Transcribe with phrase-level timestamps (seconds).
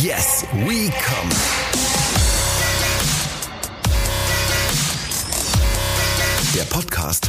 [0.00, 1.28] Yes, we come.
[6.54, 7.28] Der Podcast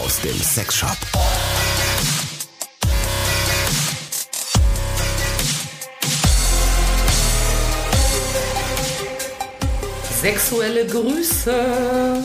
[0.00, 0.96] aus dem Sexshop.
[10.22, 12.24] Sexuelle Grüße.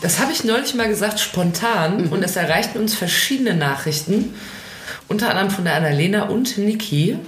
[0.00, 2.06] Das habe ich neulich mal gesagt, spontan.
[2.06, 4.34] Und es erreichten uns verschiedene Nachrichten.
[5.06, 7.18] Unter anderem von der Annalena und Niki.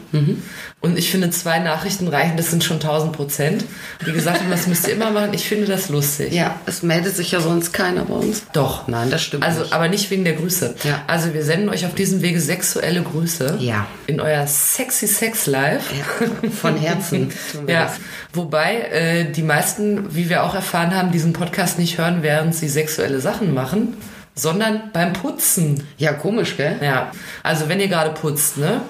[0.86, 3.64] Und ich finde, zwei Nachrichten reichen, das sind schon 1000 Prozent.
[4.06, 5.30] Die gesagt haben, das müsst ihr immer machen.
[5.34, 6.32] Ich finde das lustig.
[6.32, 8.42] Ja, es meldet sich ja sonst keiner bei uns.
[8.52, 8.88] Doch.
[8.88, 9.72] Nein, das stimmt Also, nicht.
[9.72, 10.74] aber nicht wegen der Grüße.
[10.84, 11.02] Ja.
[11.06, 13.56] Also, wir senden euch auf diesem Wege sexuelle Grüße.
[13.60, 13.86] Ja.
[14.06, 15.82] In euer sexy Sex Live.
[15.92, 17.30] Ja, von Herzen
[17.66, 17.92] Ja, das.
[18.32, 22.68] wobei äh, die meisten, wie wir auch erfahren haben, diesen Podcast nicht hören, während sie
[22.68, 23.96] sexuelle Sachen machen,
[24.34, 25.86] sondern beim Putzen.
[25.98, 26.76] Ja, komisch, gell?
[26.82, 27.10] Ja,
[27.42, 28.82] also wenn ihr gerade putzt, ne?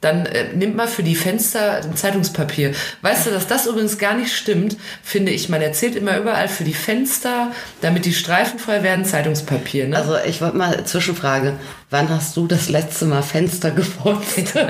[0.00, 2.72] Dann äh, nimmt mal für die Fenster ein Zeitungspapier.
[3.02, 5.48] Weißt du, dass das übrigens gar nicht stimmt, finde ich.
[5.48, 9.88] Man erzählt immer überall für die Fenster, damit die Streifen frei werden, Zeitungspapier.
[9.88, 9.96] Ne?
[9.96, 11.54] Also ich wollte mal Zwischenfrage.
[11.90, 14.54] Wann hast du das letzte Mal Fenster geputzt?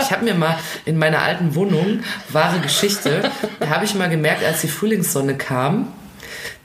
[0.00, 3.22] Ich habe mir mal in meiner alten Wohnung, wahre Geschichte,
[3.58, 5.92] da habe ich mal gemerkt, als die Frühlingssonne kam,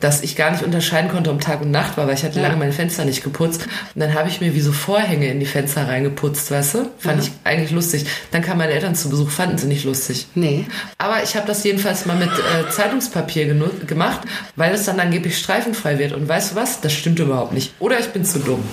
[0.06, 2.58] dass ich gar nicht unterscheiden konnte, ob Tag und Nacht war, weil ich hatte lange
[2.58, 3.64] meine Fenster nicht geputzt.
[3.96, 6.92] Und dann habe ich mir wie so Vorhänge in die Fenster reingeputzt, weißt du?
[7.00, 8.06] Fand ich eigentlich lustig.
[8.30, 10.28] Dann kamen meine Eltern zu Besuch, fanden sie nicht lustig.
[10.36, 10.68] Nee.
[11.00, 13.48] Aber ich habe das jedenfalls mal mit äh, Zeitungspapier
[13.88, 14.22] gemacht,
[14.56, 16.14] weil es dann angeblich streifenfrei wird.
[16.14, 16.82] Und weißt du was?
[16.82, 17.74] Das stimmt überhaupt nicht.
[17.80, 18.64] Oder ich bin zu dumm.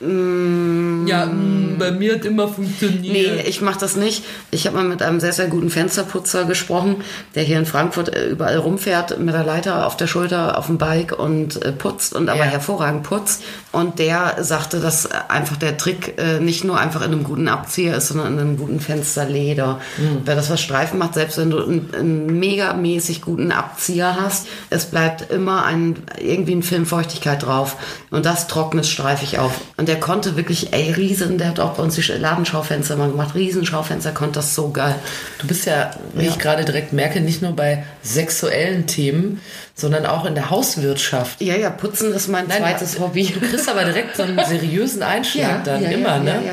[0.00, 3.02] Ja, mm, bei mir hat immer funktioniert.
[3.12, 4.24] Nee, ich mache das nicht.
[4.50, 6.96] Ich habe mal mit einem sehr, sehr guten Fensterputzer gesprochen,
[7.34, 10.78] der hier in Frankfurt äh, überall rumfährt mit der Leiter auf der Schulter auf dem
[10.78, 12.44] Bike und äh, putzt und aber Ja.
[12.44, 13.42] hervorragend putzt.
[13.72, 17.96] Und der sagte, dass äh, einfach der Trick nicht nur einfach in einem guten Abzieher
[17.96, 19.80] ist, sondern in einem guten Fensterleder.
[20.24, 24.86] Wer das was Streifen macht, selbst wenn du einen, einen megamäßig guten Abzieher hast, es
[24.86, 27.76] bleibt immer ein, irgendwie ein Film Feuchtigkeit drauf.
[28.10, 29.52] Und das trocknet streifig auf.
[29.76, 33.34] Und der konnte wirklich, ey, riesen, der hat auch bei uns die Ladenschaufenster mal gemacht,
[33.34, 34.94] Riesenschaufenster, konnte das so geil.
[35.38, 36.30] Du bist ja, wie Ja.
[36.30, 39.40] ich gerade direkt merke, nicht nur bei sexuellen Themen,
[39.74, 41.40] sondern auch in der Hauswirtschaft.
[41.40, 43.26] Ja, ja, putzen ist mein Nein, zweites ja, Hobby.
[43.32, 46.30] Du kriegst aber direkt so einen seriösen Einschlag dann ja, immer, ja, ne?
[46.30, 46.52] Ja,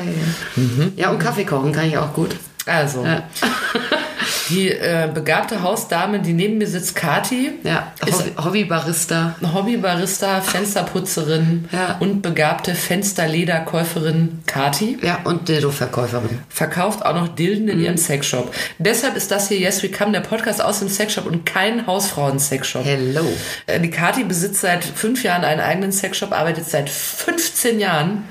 [0.56, 0.84] ja.
[0.96, 2.36] ja, und Kaffee kochen kann ich auch gut.
[2.66, 3.22] Also, Ja.
[4.50, 9.34] die äh, begabte Hausdame, die neben mir sitzt, Kati, Ja, ist Hobby, Hobbybarista.
[9.52, 11.96] Hobbybarista, Fensterputzerin Ja.
[12.00, 14.98] und begabte Fensterlederkäuferin Kati.
[15.02, 16.40] Ja, und Dildo-Verkäuferin.
[16.48, 18.54] Verkauft auch noch Dilden in ihrem Sexshop.
[18.78, 22.84] Deshalb ist das hier Yes We Come, der Podcast aus dem Sexshop und kein Hausfrauen-Sexshop.
[22.84, 23.24] Hello.
[23.66, 28.24] Äh, Die Kati besitzt seit fünf Jahren einen eigenen Sexshop, arbeitet seit 15 Jahren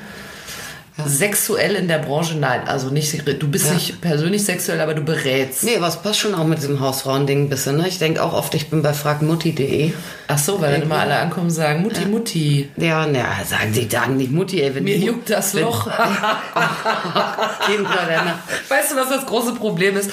[1.07, 2.35] sexuell in der Branche.
[2.37, 3.73] Nein, also nicht, du bist Ja.
[3.73, 5.63] nicht persönlich sexuell, aber du berätst.
[5.63, 7.87] Nee, was passt schon auch mit diesem Hausfrauen-Ding ein bisschen, ne?
[7.87, 9.93] Ich denke auch oft, ich bin bei fragmutti.de.
[10.27, 13.87] Ach so, weil dann immer alle ankommen und sagen, Mutti, Mutti, Ja, na, sagen sie
[13.87, 15.87] dann nicht Mutti, ey, wenn mir die- juckt das wenn- Loch.
[17.65, 18.39] Kinder, Nacht.
[18.69, 20.11] Weißt du, was das große Problem ist?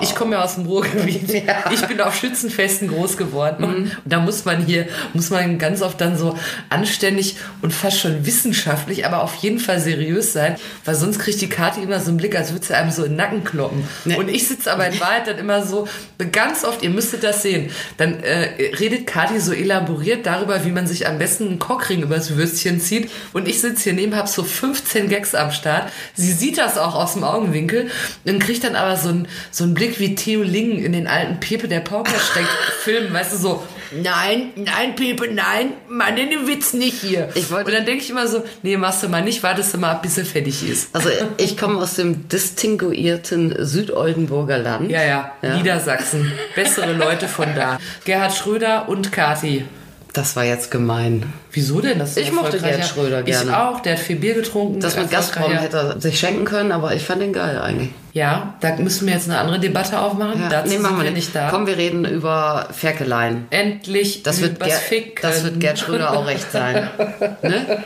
[0.00, 1.22] Ich komme ja aus dem Ruhrgebiet.
[1.42, 1.70] Ja.
[1.72, 3.64] Ich bin auf Schützenfesten groß geworden.
[3.64, 8.24] Und da muss man hier, muss man ganz oft dann so anständig und fast schon
[8.26, 12.18] wissenschaftlich, aber auf jeden Fall seriös sein, weil sonst kriegt die Karte immer so einen
[12.18, 13.84] Blick, als würde sie einem so in den Nacken kloppen.
[14.04, 14.18] Ne.
[14.18, 15.88] Und ich sitze aber in Wahrheit dann immer so,
[16.30, 20.86] ganz oft, ihr müsstet das sehen, dann äh, redet Kati so elaboriert darüber, wie man
[20.86, 23.10] sich am besten einen Cockring übers Würstchen zieht.
[23.32, 25.90] Und ich sitze hier neben, hab so 15 Gags am Start.
[26.14, 27.90] Sie sieht das auch aus dem Augenwinkel
[28.24, 31.40] und kriegt dann aber so einen, so einen Blick wie Theo Lingen in den alten
[31.40, 32.48] Pepe der Pauker steckt
[32.82, 33.62] Film, weißt du, so,
[34.00, 37.28] nein, nein, Pepe, nein, mach den Witz nicht hier.
[37.34, 39.78] Ich wollte- und dann denke ich immer so, nee, machst du mal nicht, wartest du
[39.78, 40.94] mal ab, bis er fertig ist.
[40.94, 44.90] Also ich komme aus dem distinguierten Südoldenburger Land.
[44.90, 45.56] Ja, ja, Ja.
[45.56, 46.32] Niedersachsen.
[46.54, 47.78] Bessere Leute von da.
[48.04, 49.64] Gerhard Schröder und Kati.
[50.12, 51.32] Das war jetzt gemein.
[51.52, 51.98] Wieso denn?
[51.98, 52.58] Das Ich mochte.
[52.58, 53.50] Gerhard Schröder gerne.
[53.50, 54.80] Ich auch, der hat viel Bier getrunken.
[54.80, 55.64] Das mit Gazprom erfolgreicher.
[55.64, 57.90] hätte er sich schenken können, aber ich fand den geil eigentlich.
[58.14, 60.38] Ja, da müssen wir jetzt eine andere Debatte aufmachen.
[60.42, 61.48] Ja, Dazu nee, machen sind wir nicht da.
[61.50, 63.46] Komm, wir reden über Ferkeleien.
[63.48, 65.14] Endlich Das wird, Ger Ficken.
[65.22, 66.90] das wird Gerd Schröder auch recht sein.
[67.42, 67.82] ne?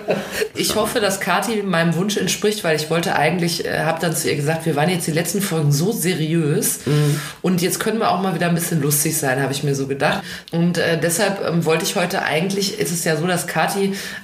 [0.55, 4.29] Ich hoffe, dass Kati meinem Wunsch entspricht, weil ich wollte eigentlich, äh, habe dann zu
[4.29, 7.21] ihr gesagt, wir waren jetzt die letzten Folgen so seriös Mhm.
[7.43, 9.87] und jetzt können wir auch mal wieder ein bisschen lustig sein, habe ich mir so
[9.87, 10.23] gedacht.
[10.51, 13.56] Und äh, deshalb ähm, wollte ich heute eigentlich, ist es ja so, dass Kati,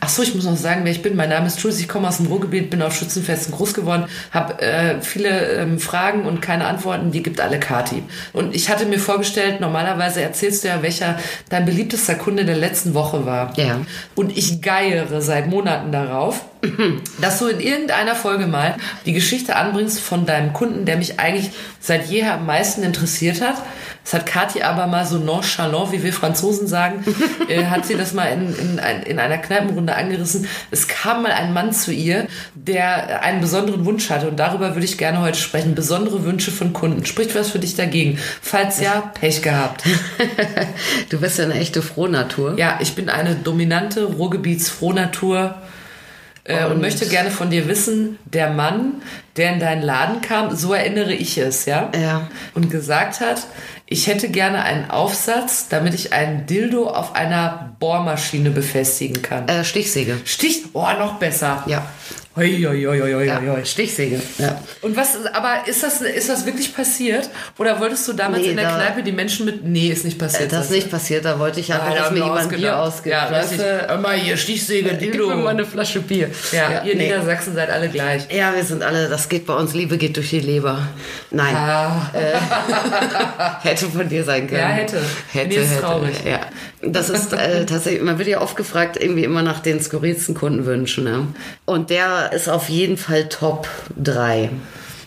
[0.00, 1.17] ach so, ich muss noch sagen, wer ich bin.
[1.17, 4.61] Mein Name ist Jules, ich komme aus dem Ruhrgebiet, bin auf Schützenfesten groß geworden, habe
[4.61, 8.02] äh, viele ähm, Fragen und keine Antworten, die gibt alle Kati.
[8.32, 11.19] Und ich hatte mir vorgestellt, normalerweise erzählst du ja, welcher
[11.49, 13.52] dein beliebtester Kunde der letzten Woche war.
[13.58, 13.81] Ja.
[14.14, 16.44] Und ich geiere seit Monaten darauf,
[17.20, 18.76] dass du in irgendeiner Folge mal
[19.06, 21.50] die Geschichte anbringst von deinem Kunden, der mich eigentlich
[21.81, 23.56] seit jeher am meisten interessiert hat.
[24.04, 27.04] Das hat Kathi aber mal so nonchalant, wie wir Franzosen sagen,
[27.49, 30.49] äh, hat sie das mal in, in, in einer Kneipenrunde angerissen.
[30.72, 34.84] Es kam mal ein Mann zu ihr, der einen besonderen Wunsch hatte und darüber würde
[34.84, 35.75] ich gerne heute sprechen.
[35.76, 37.06] Besondere Wünsche von Kunden.
[37.06, 38.19] Spricht was für dich dagegen?
[38.40, 39.84] Falls ja, Pech gehabt.
[41.10, 42.56] Du bist ja eine echte Frohnatur.
[42.58, 45.54] Ja, ich bin eine dominante Ruhrgebietsfrohnatur
[46.44, 48.94] äh, und, Und- möchte gerne von dir wissen, der Mann,
[49.37, 51.90] der in deinen Laden kam, so erinnere ich es, ja?
[51.99, 52.28] Ja.
[52.54, 53.46] Und gesagt hat,
[53.93, 59.47] ich hätte gerne einen Aufsatz, damit ich einen Dildo auf einer Bohrmaschine befestigen kann.
[59.49, 60.19] Äh, Stichsäge.
[60.25, 61.62] Stich, oh, noch besser.
[61.67, 61.87] Ja.
[62.34, 63.43] Hoi, hoi, hoi, hoi, ja.
[63.46, 63.62] hoi.
[63.62, 64.19] Stichsäge.
[64.38, 64.58] Ja.
[64.81, 67.29] Und was, aber ist das, ist das wirklich passiert?
[67.58, 70.19] Oder wolltest du damals Nee, in der da- Kneipe die Menschen mit, nee, ist nicht
[70.19, 70.50] passiert.
[70.50, 73.12] Das ist nicht passiert, da wollte ich einfach, dass mir jemand Bier ausgibt.
[73.14, 73.99] Ja, weißt du?
[73.99, 75.29] Mal hier, Stichsäge, Gib Dildo.
[75.29, 76.31] mir mal eine Flasche Bier.
[76.52, 77.02] Ja, ihr nee.
[77.05, 78.23] Niedersachsen seid alle gleich.
[78.35, 80.78] Ja, wir sind alle, das geht bei uns, Liebe geht durch die Leber.
[81.31, 82.11] Nein, Ah,
[83.62, 84.61] hätte von dir sein können.
[84.61, 85.02] Ja, hätte.
[85.32, 85.82] Hätte, Mir ist hätte.
[85.82, 86.14] traurig.
[86.25, 86.40] Ja.
[86.81, 91.05] Das ist äh, tatsächlich, man wird ja oft gefragt, irgendwie immer nach den skurrilsten Kundenwünschen.
[91.05, 91.26] Ne?
[91.67, 93.69] Und der ist auf jeden Fall Top
[94.03, 94.51] 3.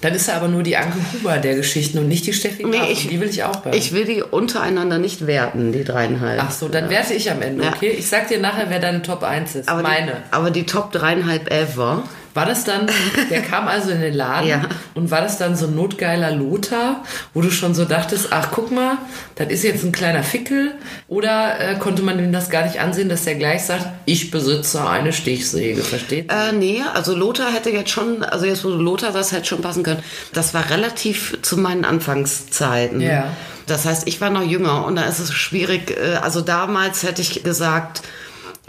[0.02, 2.72] dann ist er aber nur die Anke Huber der Geschichten und nicht die Steffi Graf.
[2.74, 3.72] Nee, ich- die will ich auch bei.
[3.76, 6.40] Ich will die untereinander nicht werten, die dreieinhalb.
[6.44, 7.72] Ach so, dann werte ich am Ende, Ja.
[7.74, 7.90] okay?
[7.98, 9.68] Ich sag dir nachher, wer deine Top 1 ist.
[9.70, 10.12] aber Meine.
[10.12, 12.04] Die, aber die Top dreieinhalb ever.
[12.36, 12.88] War das dann,
[13.32, 14.62] der kam also in den Laden Ja.
[14.94, 17.04] und war das dann so ein notgeiler Lothar,
[17.34, 18.98] wo du schon so dachtest, ach guck mal,
[19.36, 20.74] das ist jetzt ein kleiner Fickel?
[21.08, 24.88] Oder äh, konnte man ihm das gar nicht ansehen, dass der gleich sagt, ich besitze
[24.88, 26.30] eine Stichsäge, versteht?
[26.32, 29.62] Äh, nee, also Lothar hätte jetzt schon, also jetzt wo du Lothar das hätte schon
[29.62, 30.04] passen können.
[30.34, 33.02] Das war relativ zu meinen Anfangszeiten.
[33.02, 33.30] Ja.
[33.68, 35.92] Das heißt, ich war noch jünger und da ist es schwierig.
[35.98, 38.02] äh, Also damals hätte ich gesagt,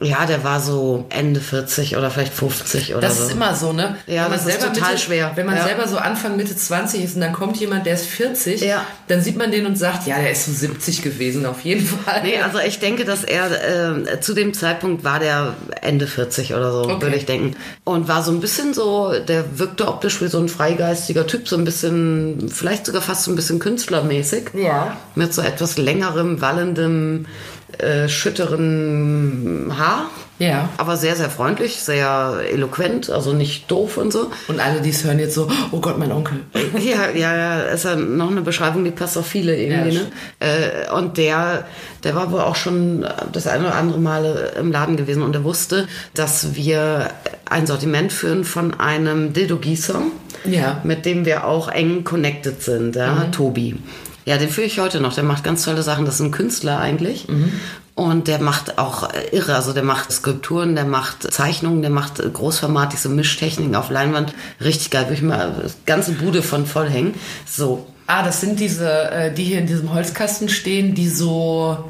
[0.03, 3.25] ja, der war so Ende 40 oder vielleicht 50 oder Das so.
[3.25, 3.97] ist immer so, ne?
[4.07, 5.33] Ja, Wenn das ist total Mitte, schwer.
[5.37, 5.65] Wenn man Ja.
[5.65, 8.85] selber so Anfang Mitte 20 ist und dann kommt jemand, der ist 40, Ja.
[9.09, 12.23] dann sieht man den und sagt, ja, der ist so 70 gewesen, auf jeden Fall.
[12.25, 13.47] Nee, also ich denke, dass er
[14.11, 17.01] äh, zu dem Zeitpunkt war der Ende 40 oder so, Okay.
[17.03, 17.57] würde ich denken.
[17.85, 21.57] Und war so ein bisschen so, der wirkte optisch wie so ein freigeistiger Typ, so
[21.57, 24.51] ein bisschen, vielleicht sogar fast so ein bisschen künstlermäßig.
[24.53, 24.97] Ja.
[25.15, 27.25] Mit so etwas längerem, wallendem,
[27.79, 30.07] äh, schütteren Haar.
[30.39, 30.69] Ja.
[30.77, 34.31] Aber sehr, sehr freundlich, sehr eloquent, also nicht doof und so.
[34.49, 36.41] Und alle, die es hören, jetzt so, oh Gott, mein Onkel.
[36.79, 40.07] Ja, ja, ja, ist ja noch eine Beschreibung, die passt auf viele irgendwie, Ja, ne?
[40.41, 41.65] Äh, und der,
[42.05, 45.43] der war wohl auch schon das eine oder andere Mal im Laden gewesen und er
[45.45, 47.09] wusste, dass wir
[47.49, 50.03] ein Sortiment führen von einem Dildo-Gießer,
[50.45, 50.81] Ja.
[50.85, 53.77] mit dem wir auch eng connected sind, ja, Tobi.
[54.27, 55.15] Ja, den führe ich heute noch.
[55.15, 56.05] Der macht ganz tolle Sachen.
[56.05, 57.27] Das ist ein Künstler eigentlich.
[57.95, 59.55] Und der macht auch äh, irre.
[59.55, 64.35] Also der macht Skulpturen, der macht Zeichnungen, der macht äh, großformatig so Mischtechniken auf Leinwand.
[64.63, 65.05] Richtig geil.
[65.05, 67.15] Würde ich mal das ganze Bude von voll hängen.
[67.47, 67.87] So.
[68.09, 71.85] Ah, das sind diese, äh, die hier in diesem Holzkasten stehen, die so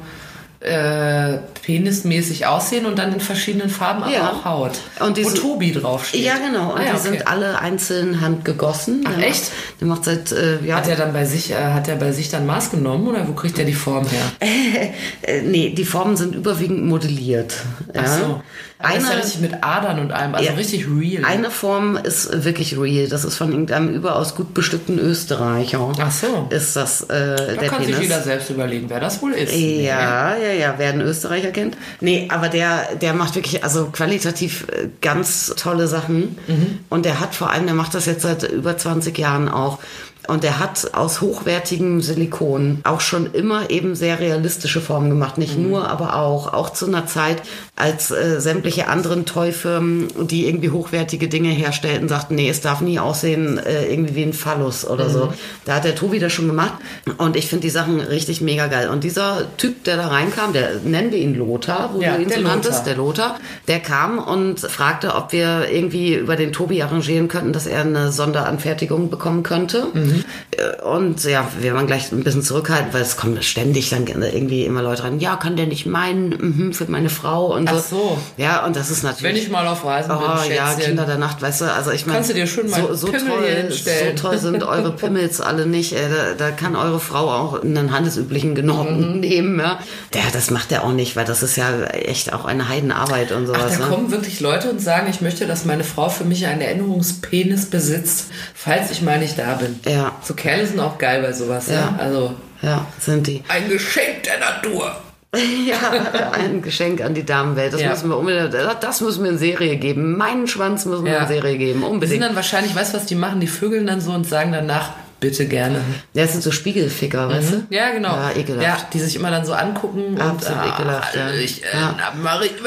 [0.59, 4.29] äh, penismäßig aussehen und dann in verschiedenen Farben aber Ja.
[4.31, 4.71] auch Haut.
[4.99, 6.21] Und diese- Wo Tobi draufsteht.
[6.23, 6.71] Ja, genau.
[6.73, 7.09] Und Ah, ja, die okay.
[7.09, 9.03] sind alle einzeln handgegossen.
[9.07, 9.43] Ach, der echt?
[9.43, 12.11] Macht, der macht seit, äh, ja, Hat er dann bei sich, äh, hat er bei
[12.11, 14.21] sich dann Maß genommen oder wo kriegt er die Form her?
[15.21, 17.53] äh, nee, die Formen sind überwiegend modelliert.
[17.93, 18.01] Ja.
[18.03, 18.41] Ach so.
[18.79, 20.53] Aber das ist ja Eine- richtig mit Adern und allem, also Ja.
[20.55, 21.25] richtig real.
[21.25, 23.07] Eine Form ist wirklich real.
[23.07, 25.91] Das ist von irgendeinem überaus gut bestückten Österreicher.
[25.99, 26.47] Ach so.
[26.51, 28.01] Ist das äh, da der kann sich Penis?
[28.09, 29.51] jeder selbst überlegen, wer das wohl ist.
[29.55, 31.75] Ja, ja, ja, wer einen Österreicher kennt.
[32.01, 36.37] Nee, aber der, der macht wirklich, also qualitativ äh, ganz tolle Sachen.
[36.47, 36.79] Mhm.
[36.89, 39.79] Und der hat vor allem, der macht das jetzt seit über 20 Jahren auch.
[40.27, 45.37] Und der hat aus hochwertigem Silikon auch schon immer eben sehr realistische Formen gemacht.
[45.37, 45.69] Nicht Mhm.
[45.69, 46.51] nur, aber auch.
[46.51, 47.41] Auch zu einer Zeit,
[47.77, 52.97] als äh, sämtliche anderen Toyfirmen, die irgendwie hochwertige Dinge herstellten, sagten, nee, es darf nie
[52.99, 55.11] aussehen äh, irgendwie wie ein Phallus oder Mhm.
[55.13, 55.33] so.
[55.65, 56.73] Da hat der Tobi das schon gemacht.
[57.17, 58.89] Und ich finde die Sachen richtig mega geil.
[58.89, 62.29] Und dieser Typ, der da reinkam, der nennen wir ihn Lothar, wo Ja, du ihn
[62.29, 67.27] so nanntest, der Lothar, der kam und fragte, ob wir irgendwie über den Tobi arrangieren
[67.27, 69.85] könnten, dass er eine Sonderanfertigung bekommen könnte.
[69.93, 70.23] Mhm.
[70.51, 74.65] Äh, Und ja, wir waren gleich ein bisschen zurückhaltend, weil es kommen ständig dann irgendwie
[74.65, 77.97] immer Leute rein, ja, kann der nicht meinen, mhm, für meine Frau und Ach so.
[77.97, 78.17] so.
[78.37, 79.23] Ja, und das ist natürlich.
[79.35, 80.85] Wenn ich mal auf Reisen bin, Oh ja, Schätzchen.
[80.89, 83.07] Kinder der Nacht, weißt du, also ich meine, Kannst du dir schön mal so, so,
[83.07, 83.71] Pimmel toll,
[84.15, 85.93] so toll sind eure Pimmels alle nicht.
[85.93, 89.59] Äh, da, da kann eure Frau auch einen handelsüblichen genommen nehmen.
[89.59, 89.79] Ja.
[90.13, 93.49] ja, das macht er auch nicht, weil das ist ja echt auch eine Heidenarbeit und
[93.51, 93.77] Ach, sowas.
[93.77, 93.91] da ne?
[93.91, 98.27] kommen wirklich Leute und sagen, ich möchte, dass meine Frau für mich einen Erinnerungspenis besitzt,
[98.53, 99.79] falls ich mal nicht da bin.
[99.87, 100.11] Ja.
[100.23, 101.73] So Kerle sind auch geil bei sowas, ja.
[101.75, 101.95] Ja.
[101.99, 103.43] Also Ja, sind die.
[103.47, 104.95] ein Geschenk der Natur.
[105.67, 107.73] ja, ein Geschenk an die Damenwelt.
[107.73, 107.89] Das Ja.
[107.89, 110.17] müssen wir unbedingt, das müssen wir in Serie geben.
[110.17, 111.19] Meinen Schwanz müssen wir Ja.
[111.23, 112.23] in Serie geben, Die sind unbedingt.
[112.23, 113.39] dann wahrscheinlich, weißt du, was die machen?
[113.39, 115.81] Die vögeln dann so und sagen danach, bitte gerne.
[116.13, 117.63] Ja, das sind so Spiegelficker, weißt du?
[117.71, 118.09] Ja, genau.
[118.15, 118.63] Ja, ekelhaft.
[118.63, 121.31] Ja, die sich immer dann so angucken Absolut und ekelhaft, ja.
[121.31, 122.13] Ich äh, Ja.
[122.21, 122.61] mal richtig,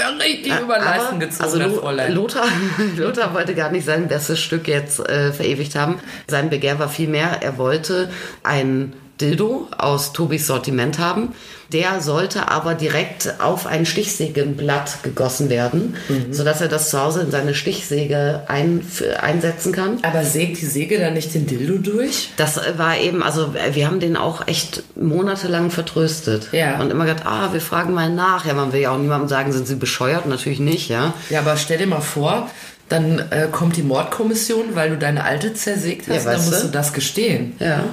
[0.60, 1.90] über Leisten Aber, gezogen, also Lo-.
[2.08, 2.46] Lothar,
[2.96, 6.00] Lothar wollte gar nicht sein bestes Stück jetzt äh, verewigt haben.
[6.26, 8.10] Sein Begehr war viel mehr, er wollte
[8.42, 11.34] ein Dildo aus Tobis Sortiment haben.
[11.72, 16.32] Der sollte aber direkt auf ein Stichsägenblatt gegossen werden, Mhm.
[16.32, 18.84] sodass er das zu Hause in seine Stichsäge ein,
[19.20, 19.98] einsetzen kann.
[20.02, 22.30] Aber sägt die Säge dann nicht den Dildo durch?
[22.36, 26.48] Das war eben, also wir haben den auch echt monatelang vertröstet.
[26.52, 26.80] Ja.
[26.80, 28.44] Und immer gedacht, ah, wir fragen mal nach.
[28.46, 30.26] Ja, man will ja auch niemandem sagen, sind sie bescheuert?
[30.26, 31.14] Natürlich nicht, ja.
[31.30, 32.50] Ja, aber stell dir mal vor,
[32.88, 36.66] dann äh, kommt die Mordkommission, weil du deine alte zersägt hast, Ja, dann musst du?
[36.66, 37.54] du das gestehen.
[37.60, 37.84] Ja.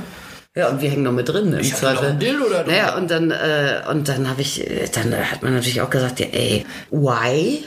[0.57, 2.15] Ja, und wir hängen noch mit drin im Ich noch Zweifel.
[2.15, 2.71] Dildo da drin.
[2.71, 6.25] Naja, und dann, äh, und dann habe ich, dann hat man natürlich auch gesagt, ja,
[6.31, 7.63] ey, why?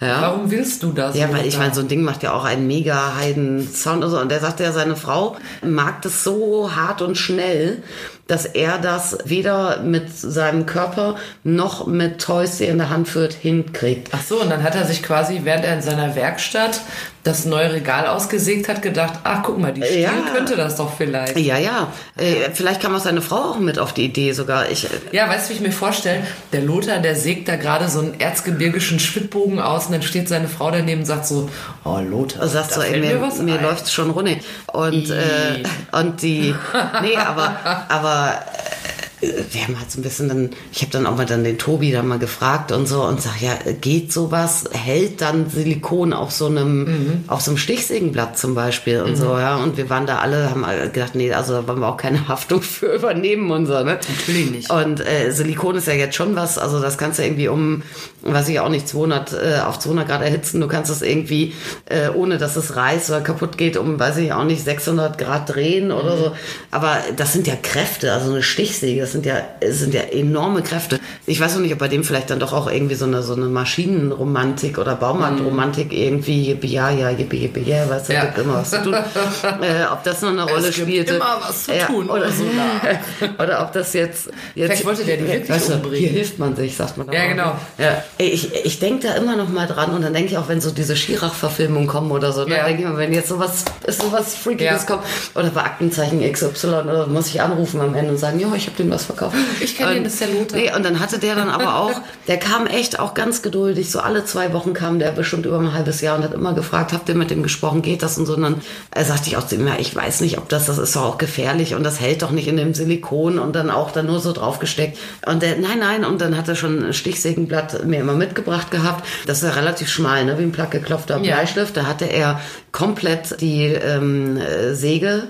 [0.00, 0.22] Ja.
[0.22, 1.14] Warum willst du das?
[1.14, 4.18] Ja, weil ich meine, so ein Ding macht ja auch einen mega Heiden-Sound und so.
[4.18, 7.82] Und der sagte ja, seine Frau mag das so hart und schnell,
[8.30, 13.08] dass er das weder mit seinem Körper noch mit Toys, die er in der Hand
[13.08, 14.08] führt, hinkriegt.
[14.12, 16.80] Ach so, und dann hat er sich quasi, während er in seiner Werkstatt
[17.22, 20.10] das neue Regal ausgesägt hat, gedacht, ach guck mal, die Stiel Ja.
[20.32, 21.36] könnte das doch vielleicht.
[21.38, 21.92] Ja, ja.
[22.16, 24.70] Äh, vielleicht kam auch seine Frau auch mit auf die Idee sogar.
[24.70, 26.22] Ich, äh, Ja, weißt du, wie ich mir vorstelle?
[26.52, 30.48] Der Lothar, der sägt da gerade so einen erzgebirgischen Schwittbogen aus und dann steht seine
[30.48, 31.50] Frau daneben und sagt so,
[31.84, 33.62] oh Lothar, da so, ey, mir, mir ein.
[33.62, 34.36] läuft's schon runter.
[34.72, 36.54] Und, äh, und die,
[37.02, 37.54] nee, aber,
[37.90, 38.79] aber äh,
[39.20, 41.92] wir haben halt so ein bisschen dann, ich habe dann auch mal dann den Tobi
[41.92, 46.46] dann mal gefragt und so und sag, ja, geht sowas, hält dann Silikon auf so
[46.46, 47.24] einem, Mhm.
[47.26, 49.56] auf so einem Stichsägenblatt zum Beispiel und so, ja.
[49.56, 52.62] Und wir waren da alle, haben gedacht, nee, also da wollen wir auch keine Haftung
[52.62, 53.98] für übernehmen und so, ne?
[54.18, 54.70] Natürlich nicht.
[54.70, 57.82] Und äh, Silikon ist ja jetzt schon was, also das kannst du irgendwie um,
[58.22, 60.60] weiß ich auch nicht, 200 äh, auf 200 Grad erhitzen.
[60.60, 61.54] Du kannst es irgendwie,
[61.86, 65.54] äh, ohne dass es reißt oder kaputt geht, um, weiß ich auch nicht, 600 Grad
[65.54, 66.32] drehen oder so.
[66.70, 70.62] Aber das sind ja Kräfte, also eine Stichsäge, das sind ja, es sind ja enorme
[70.62, 71.00] Kräfte.
[71.26, 73.34] Ich weiß noch nicht, ob bei dem vielleicht dann doch auch irgendwie so eine, so
[73.34, 78.26] eine Maschinenromantik oder Baumarktromantik irgendwie, yippie, ja, ja, yippie, yippie, ja, weißt du, Ja.
[78.26, 78.94] gibt immer was zu tun.
[79.62, 81.14] äh, ob das noch eine Rolle gibt spielte.
[81.16, 83.34] immer was zu Ja, tun, oder, Ursula.
[83.42, 85.98] oder ob das jetzt, jetzt Vielleicht wollte der die wirklich weißt du, umbringen.
[85.98, 87.10] Hier hilft man sich, sagt man.
[87.12, 87.56] Ja, genau.
[87.78, 88.04] Ja.
[88.18, 90.70] Ich ich denke da immer noch mal dran und dann denke ich auch, wenn so
[90.70, 92.64] diese Schirach-Verfilmungen kommen oder so, dann Ja.
[92.66, 94.86] denke ich mir, wenn jetzt sowas, sowas Freakiges Ja.
[94.96, 95.02] kommt
[95.34, 98.76] oder bei Aktenzeichen XY oder muss ich anrufen am Ende und sagen, ja, ich habe
[98.76, 99.36] dem was verkauft.
[99.60, 100.58] Ich kenn den, das ist der Lothar.
[100.58, 104.00] Nee, und dann hatte der dann aber auch, der kam echt auch ganz geduldig, so
[104.00, 107.08] alle zwei Wochen kam der bestimmt über ein halbes Jahr und hat immer gefragt, habt
[107.08, 108.34] ihr mit dem gesprochen, geht das und so.
[108.34, 108.60] Und dann
[108.94, 111.02] äh, sagte ich auch zu ihm, ja, ich weiß nicht, ob das, das ist doch
[111.02, 114.20] auch gefährlich und das hält doch nicht in dem Silikon und dann auch dann nur
[114.20, 114.98] so draufgesteckt.
[115.26, 119.06] Und der, nein, nein, und dann hat er schon ein Stichsägenblatt mir immer mitgebracht gehabt.
[119.26, 121.36] Das ist ja relativ schmal, ne, wie ein plattgeklopfter Ja.
[121.36, 121.76] Bleistift.
[121.76, 122.40] Da hatte er
[122.72, 125.24] komplett die ähm, äh, Säge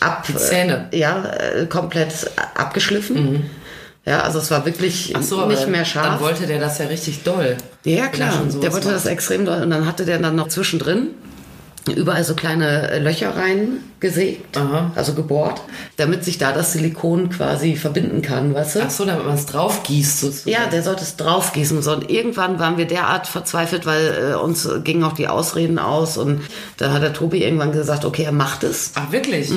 [0.00, 0.24] ab.
[0.26, 0.88] Die Zähne.
[0.92, 3.50] Äh, ja, äh, komplett abgeschliffen.
[4.06, 6.20] Ja, also es war wirklich so, nicht mehr Dann scharf.
[6.20, 7.56] wollte der das ja richtig doll.
[7.84, 8.32] Ja, klar.
[8.62, 9.62] Der wollte das extrem doll.
[9.62, 11.08] Und dann hatte der dann noch zwischendrin
[11.88, 14.92] überall so kleine äh, Löcher reingesägt, Aha.
[14.94, 15.62] also gebohrt,
[15.96, 18.80] damit sich da das Silikon quasi verbinden kann, weißt du?
[18.86, 20.50] Ach so, damit man es drauf gießt sozusagen.
[20.50, 21.80] Ja, der sollte es draufgießen.
[21.82, 21.92] So.
[21.92, 26.18] Und irgendwann waren wir derart verzweifelt, weil äh, uns gingen auch die Ausreden aus.
[26.18, 26.42] Und
[26.76, 28.92] da hat der Tobi irgendwann gesagt, okay, er macht es.
[28.94, 29.50] Ach, wirklich?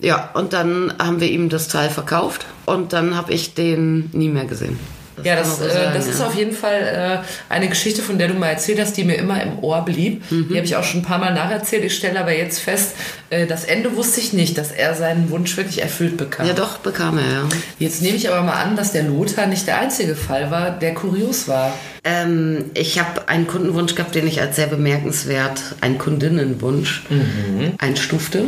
[0.00, 2.46] Ja, und dann haben wir ihm das Teil verkauft.
[2.64, 4.78] Und dann habe ich den nie mehr gesehen.
[5.22, 6.26] Ja, kann das, so äh, sagen, das ist ja.
[6.26, 9.42] auf jeden Fall äh, eine Geschichte, von der du mal erzählt hast, die mir immer
[9.42, 10.30] im Ohr blieb.
[10.30, 10.48] Mhm.
[10.48, 11.84] Die habe ich auch schon ein paar Mal nacherzählt.
[11.84, 12.94] Ich stelle aber jetzt fest,
[13.30, 16.46] äh, das Ende wusste ich nicht, dass er seinen Wunsch wirklich erfüllt bekam.
[16.46, 17.48] Ja, doch, bekam er, ja.
[17.78, 20.94] Jetzt nehme ich aber mal an, dass der Lothar nicht der einzige Fall war, der
[20.94, 21.72] kurios war.
[22.04, 27.04] Ähm, ich habe einen Kundenwunsch gehabt, den ich als sehr bemerkenswert, einen Kundinnenwunsch
[27.78, 28.44] einstufte,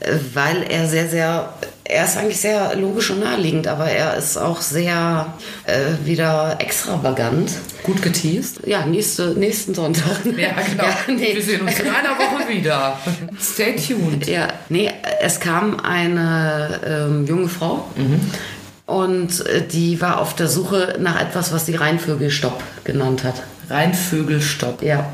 [0.00, 4.38] äh, weil er sehr, sehr, er ist eigentlich sehr logisch und naheliegend, aber er ist
[4.38, 5.34] auch sehr
[5.66, 7.52] äh, wieder extravagant.
[7.82, 8.66] Gut geteased.
[8.66, 10.24] Ja, nächste, nächsten Sonntag.
[10.24, 10.84] Ja, genau.
[10.84, 11.34] Ja, nee.
[11.34, 12.98] Wir sehen uns in einer Woche wieder.
[13.40, 14.26] Stay tuned.
[14.26, 17.86] Ja, nee, es kam eine ähm, junge Frau
[18.86, 23.42] und äh, die war auf der Suche nach etwas, was die Rheinvögelstopp genannt hat.
[23.70, 24.82] Rheinvögelstopp.
[24.82, 25.06] Ja.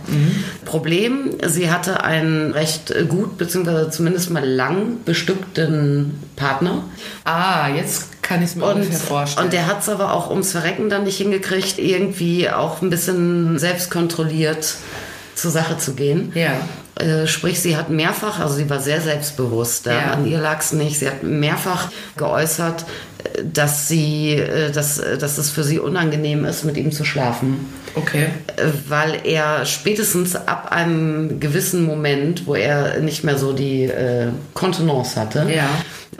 [0.65, 6.85] Problem, sie hatte einen recht gut, beziehungsweise zumindest mal lang bestückten Partner.
[7.25, 9.45] Ah, jetzt kann ich es mir Und, ungefähr vorstellen.
[9.47, 13.59] und der hat es aber auch ums Verrecken dann nicht hingekriegt, irgendwie auch ein bisschen
[13.59, 14.77] selbstkontrolliert
[15.41, 16.33] zur Sache zu gehen.
[16.35, 16.53] Ja.
[16.97, 20.13] Äh, sprich, sie hat mehrfach, also sie war sehr selbstbewusst, ja.
[20.13, 22.85] An ihr lag es nicht, sie hat mehrfach geäußert,
[23.37, 27.67] äh, dass sie, äh, dass, dass es für sie unangenehm ist, mit ihm zu schlafen.
[27.95, 28.27] Okay.
[28.89, 35.19] Weil er spätestens ab einem gewissen Moment, wo er nicht mehr so die äh, Kontenance
[35.19, 35.69] hatte, Ja.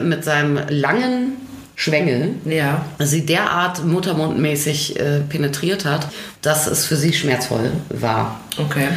[0.03, 1.33] mit seinem langen
[1.81, 2.85] Schwengel Ja.
[2.99, 6.07] sie derart muttermundmäßig äh, penetriert hat,
[6.43, 8.39] dass es für sie schmerzvoll war.
[8.59, 8.89] Okay.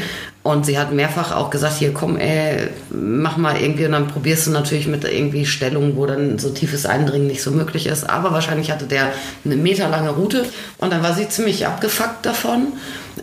[0.43, 3.87] Und sie hat mehrfach auch gesagt, hier komm, ey, mach mal irgendwie.
[3.87, 7.53] Und dann probierst du natürlich mit irgendwie Stellungen, wo dann so tiefes Eindringen nicht so
[7.53, 8.11] möglich ist.
[8.11, 9.12] Aber wahrscheinlich hatte der
[9.47, 10.45] eine meterlange Route.
[10.76, 12.75] Und dann war sie ziemlich abgefuckt davon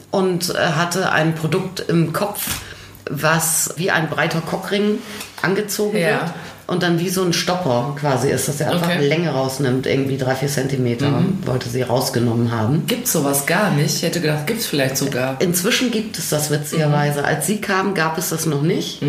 [0.09, 2.61] und äh, hatte ein Produkt im Kopf,
[3.07, 4.97] was wie ein breiter Cockring
[5.43, 6.07] angezogen Ja.
[6.21, 6.33] wird.
[6.71, 9.05] Und dann wie so ein Stopper quasi ist, dass er einfach Okay.
[9.05, 12.83] Länge rausnimmt, irgendwie drei, vier Zentimeter, wollte sie rausgenommen haben.
[12.87, 13.97] Gibt's sowas gar nicht?
[13.97, 15.35] Ich hätte gedacht, gibt's vielleicht sogar.
[15.41, 17.25] Inzwischen gibt es das witzigerweise.
[17.25, 19.01] Als sie kam, gab es das noch nicht.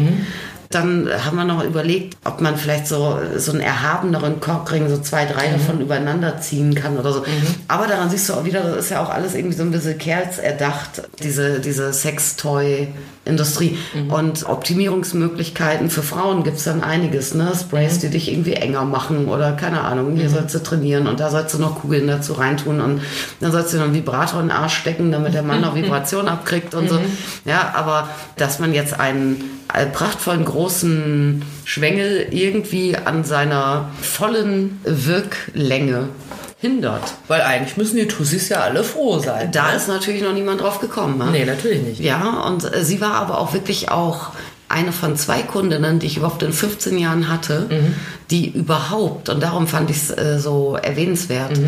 [0.73, 5.27] Dann haben wir noch überlegt, ob man vielleicht so, so einen erhabeneren Cockring, so zwei,
[5.27, 7.25] drei davon übereinander ziehen kann oder so.
[7.69, 9.99] Aber daran siehst du auch wieder, das ist ja auch alles irgendwie so ein bisschen
[9.99, 13.79] kerlserdacht, diese, diese Sextoy-Industrie.
[14.09, 17.53] Und Optimierungsmöglichkeiten für Frauen gibt es dann einiges, ne?
[17.59, 21.31] Sprays, die dich irgendwie enger machen oder keine Ahnung, hier sollst du trainieren und da
[21.31, 23.03] sollst du noch Kugeln dazu reintun und
[23.41, 26.29] dann sollst du noch einen Vibrator in den Arsch stecken, damit der Mann noch Vibration
[26.29, 26.99] abkriegt und so.
[27.45, 29.62] Ja, aber dass man jetzt einen
[29.93, 36.09] prachtvollen großen Schwengel irgendwie an seiner vollen Wirklänge
[36.61, 37.15] hindert.
[37.29, 39.51] Weil eigentlich müssen die Tussis ja alle froh sein.
[39.51, 41.19] Da ist natürlich noch niemand drauf gekommen.
[41.19, 41.29] Ne?
[41.33, 42.01] Nee, natürlich nicht.
[42.01, 44.33] Ja, und äh, sie war aber auch wirklich auch
[44.69, 47.69] eine von zwei Kundinnen, die ich überhaupt in 15 Jahren hatte,
[48.31, 51.61] die überhaupt, und darum fand ich es äh, so erwähnenswert,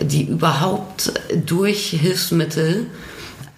[0.00, 1.12] die überhaupt
[1.44, 2.86] durch Hilfsmittel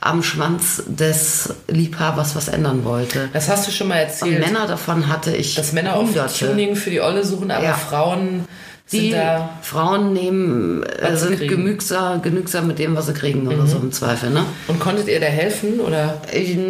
[0.07, 3.29] am Schwanz des Liebhabers was ändern wollte.
[3.33, 4.41] Das hast du schon mal Und erzählt.
[4.41, 6.47] Männer davon hatte ich dass Männer hunderte.
[6.49, 7.75] Tuning für die Olle suchen, aber Ja.
[7.75, 8.45] Frauen
[8.89, 9.49] sind Die da.
[9.63, 14.31] Frauen nehmen, äh, sind genügsam, genügsam mit dem, was sie kriegen oder so im Zweifel.
[14.31, 14.45] Ne?
[14.69, 15.81] Und konntet ihr da helfen?
[15.81, 16.21] Oder?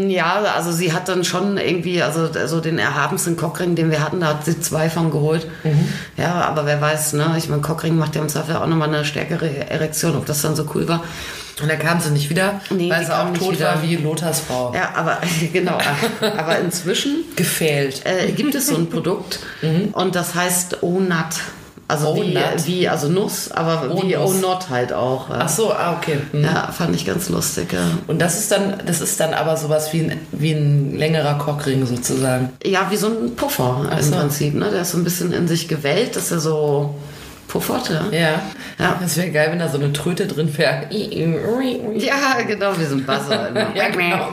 [0.09, 4.21] Ja, also sie hat dann schon irgendwie, also so den erhabensten Cockring, den wir hatten,
[4.21, 5.47] da hat sie zwei von geholt.
[5.63, 5.89] Mhm.
[6.17, 7.35] Ja, aber wer weiß, ne?
[7.37, 10.57] Ich meine, Cockring macht ja im Zweifel auch nochmal eine stärkere Erektion, ob das dann
[10.57, 11.05] so cool war.
[11.63, 13.67] Und da kam sie nicht wieder, Nee, weil sie auch tot wieder.
[13.77, 14.75] war wie Lothars Frau.
[14.75, 15.19] Ja, aber
[15.53, 15.79] genau.
[16.37, 18.03] aber inzwischen Gefehlt.
[18.05, 19.39] äh, gibt es so ein Produkt
[19.93, 21.17] und das heißt O-Nut.
[21.89, 22.43] Also Oh wie, Nut?
[22.67, 24.35] wie, also Nuss, aber Oh wie Nuss.
[24.35, 25.31] O-Not halt auch.
[25.31, 25.37] Ja.
[25.43, 26.19] Ach so, ah, okay.
[26.33, 26.43] Mhm.
[26.45, 27.73] Ja, fand ich ganz lustig.
[27.73, 27.79] Ja.
[28.09, 31.87] Und das ist dann, das ist dann aber sowas wie ein, wie ein längerer Cockring
[31.87, 32.51] sozusagen.
[32.65, 34.17] Ja, wie so ein Puffer im so.
[34.17, 34.55] Prinzip.
[34.55, 34.69] Ne?
[34.73, 36.97] Der ist so ein bisschen in sich gewellt, dass er so
[37.59, 37.91] puffert.
[38.13, 38.41] Ja,
[38.79, 38.99] Ja.
[39.01, 40.83] Das wäre geil, wenn da so eine Tröte drin wäre.
[40.91, 43.51] ja genau, wie so ein Buzzer.
[43.75, 44.31] Ja, genau.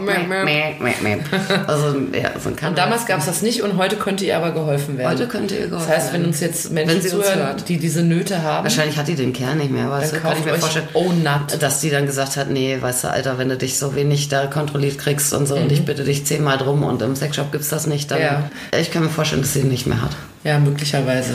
[1.67, 4.51] also ja, so ein Und damals gab es das nicht und heute könnte ihr aber
[4.51, 5.11] geholfen werden.
[5.11, 6.27] Heute könnte ihr geholfen Das heißt, wenn werden.
[6.31, 9.89] uns jetzt Menschen zuhören, die diese Nöte haben, Wahrscheinlich hat die den Kerl nicht mehr,
[9.89, 10.19] dann du?
[10.19, 10.87] Kann ich mir vorstellen.
[10.93, 11.61] Oh Nut.
[11.61, 14.47] Dass die dann gesagt hat, nee, weißt du, Alter, wenn du dich so wenig da
[14.47, 17.87] kontrolliert kriegst und so und ich bitte dich zehnmal drum und im Sexshop gibt's das
[17.87, 18.49] nicht, dann Ja.
[18.77, 20.11] ich kann mir vorstellen, dass sie ihn nicht mehr hat.
[20.43, 21.33] Ja, möglicherweise.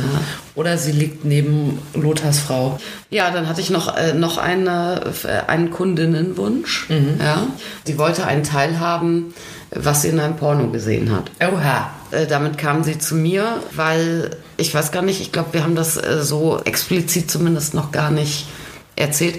[0.55, 2.79] Oder sie liegt neben Lothars Frau.
[3.11, 6.89] Ja, dann hatte ich noch, äh, noch eine, äh, einen Kundinnenwunsch.
[7.19, 7.47] Ja.
[7.85, 9.33] Sie wollte einen Teil haben,
[9.71, 11.31] was sie in einem Porno gesehen hat.
[11.41, 11.91] Oha.
[12.11, 15.75] Äh, damit kam sie zu mir, weil ich weiß gar nicht, ich glaube, wir haben
[15.75, 18.47] das äh, so explizit zumindest noch gar nicht
[18.97, 19.37] erzählt.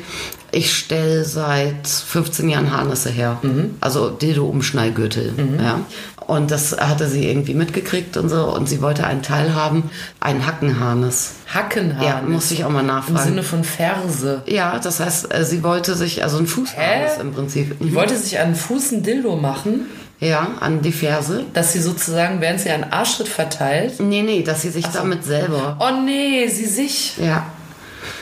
[0.52, 3.38] Ich stelle seit 15 Jahren Harnisse her.
[3.82, 5.34] Also Dildo-Umschnallgürtel.
[5.62, 5.82] Ja.
[6.30, 8.54] Und das hatte sie irgendwie mitgekriegt und so.
[8.54, 9.90] Und sie wollte einen Teil haben,
[10.20, 11.32] einen Hackenharnis.
[11.52, 12.06] Hackenhaar.
[12.06, 13.24] Ja, musste ich auch mal Im nachfragen.
[13.30, 14.44] Sinne von Ferse.
[14.46, 17.22] Ja, das heißt, äh, sie wollte sich, also ein Fußharnis Hä?
[17.22, 17.76] im Prinzip.
[17.80, 19.88] Die wollte sich an den Fuß ein Dildo machen,
[20.20, 21.46] Ja, an die Ferse.
[21.54, 24.00] dass sie sozusagen, während sie einen Arschtritt verteilt.
[24.00, 25.78] Nee, nee, dass sie sich damit selber.
[25.80, 27.18] Oh nee, sie sich.
[27.18, 27.48] Ja.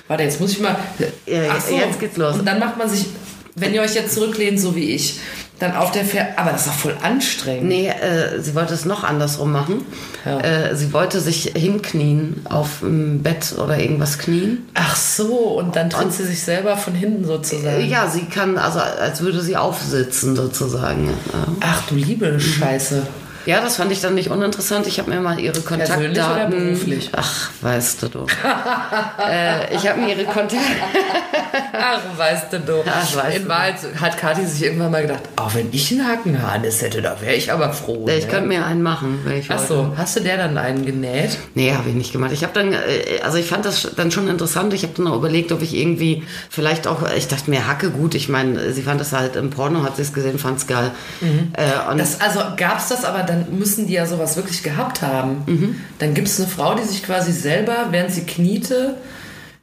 [0.08, 0.78] Warte, jetzt muss ich mal.
[1.26, 2.38] Ja, Ach jetzt geht's los.
[2.40, 3.06] Und dann macht man sich,
[3.56, 5.20] wenn ihr euch jetzt zurücklehnt, so wie ich,
[5.60, 7.68] dann auf der Fer Aber das ist doch voll anstrengend.
[7.68, 9.86] Nee, äh, sie wollte es noch andersrum machen.
[10.26, 10.40] Ja.
[10.40, 14.68] Äh, sie wollte sich hinknien, auf dem Bett oder irgendwas knien.
[14.74, 17.88] Ach so, und dann tritt sie sich selber von hinten sozusagen.
[17.88, 21.08] ja, sie kann, also als würde sie aufsitzen sozusagen.
[21.08, 21.48] Ja.
[21.62, 23.04] Ach du liebe Scheiße.
[23.48, 24.88] Ja, das fand ich dann nicht uninteressant.
[24.88, 26.14] Ich habe mir mal ihre Kontaktdaten.
[26.14, 27.10] Persönlich oder beruflich?
[27.16, 28.28] Ach, weißt du doch.
[29.26, 30.66] äh, ich habe mir ihre Kontaktdaten.
[31.72, 32.84] Ach, weißt du doch.
[32.86, 36.82] Ach, weißt In Wahrheit hat Kathi sich irgendwann mal gedacht, oh, wenn ich einen Hackenharnis
[36.82, 38.06] hätte, da wäre ich aber froh.
[38.10, 38.30] Ich ne?
[38.30, 39.74] könnte mir einen machen, wenn ich Ach wollte.
[39.74, 41.38] so, hast du der dann einen genäht?
[41.56, 42.34] Nee, habe ich nicht gemacht.
[42.34, 44.74] Ich habe dann, äh, also ich fand das dann schon interessant.
[44.74, 48.14] Ich habe dann auch überlegt, ob ich irgendwie vielleicht auch, ich dachte mir, Hacke gut.
[48.14, 50.92] Ich meine, sie fand das halt im Porno, hat sie es gesehen, fand es geil.
[51.54, 55.02] Äh, und Das, also gab es das, aber dann müssen die ja sowas wirklich gehabt
[55.02, 55.44] haben.
[55.46, 55.76] Mhm.
[56.00, 58.96] Dann gibt es eine Frau, die sich quasi selber, während sie kniete,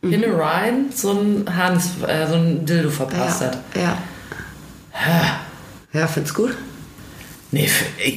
[0.03, 0.13] Mhm.
[0.13, 3.59] in Ryan so ein Harnis, äh, so ein Dildo verpasst ja, hat.
[3.75, 3.99] ja.
[5.93, 6.55] Ja, find's gut.
[7.55, 7.71] Nee,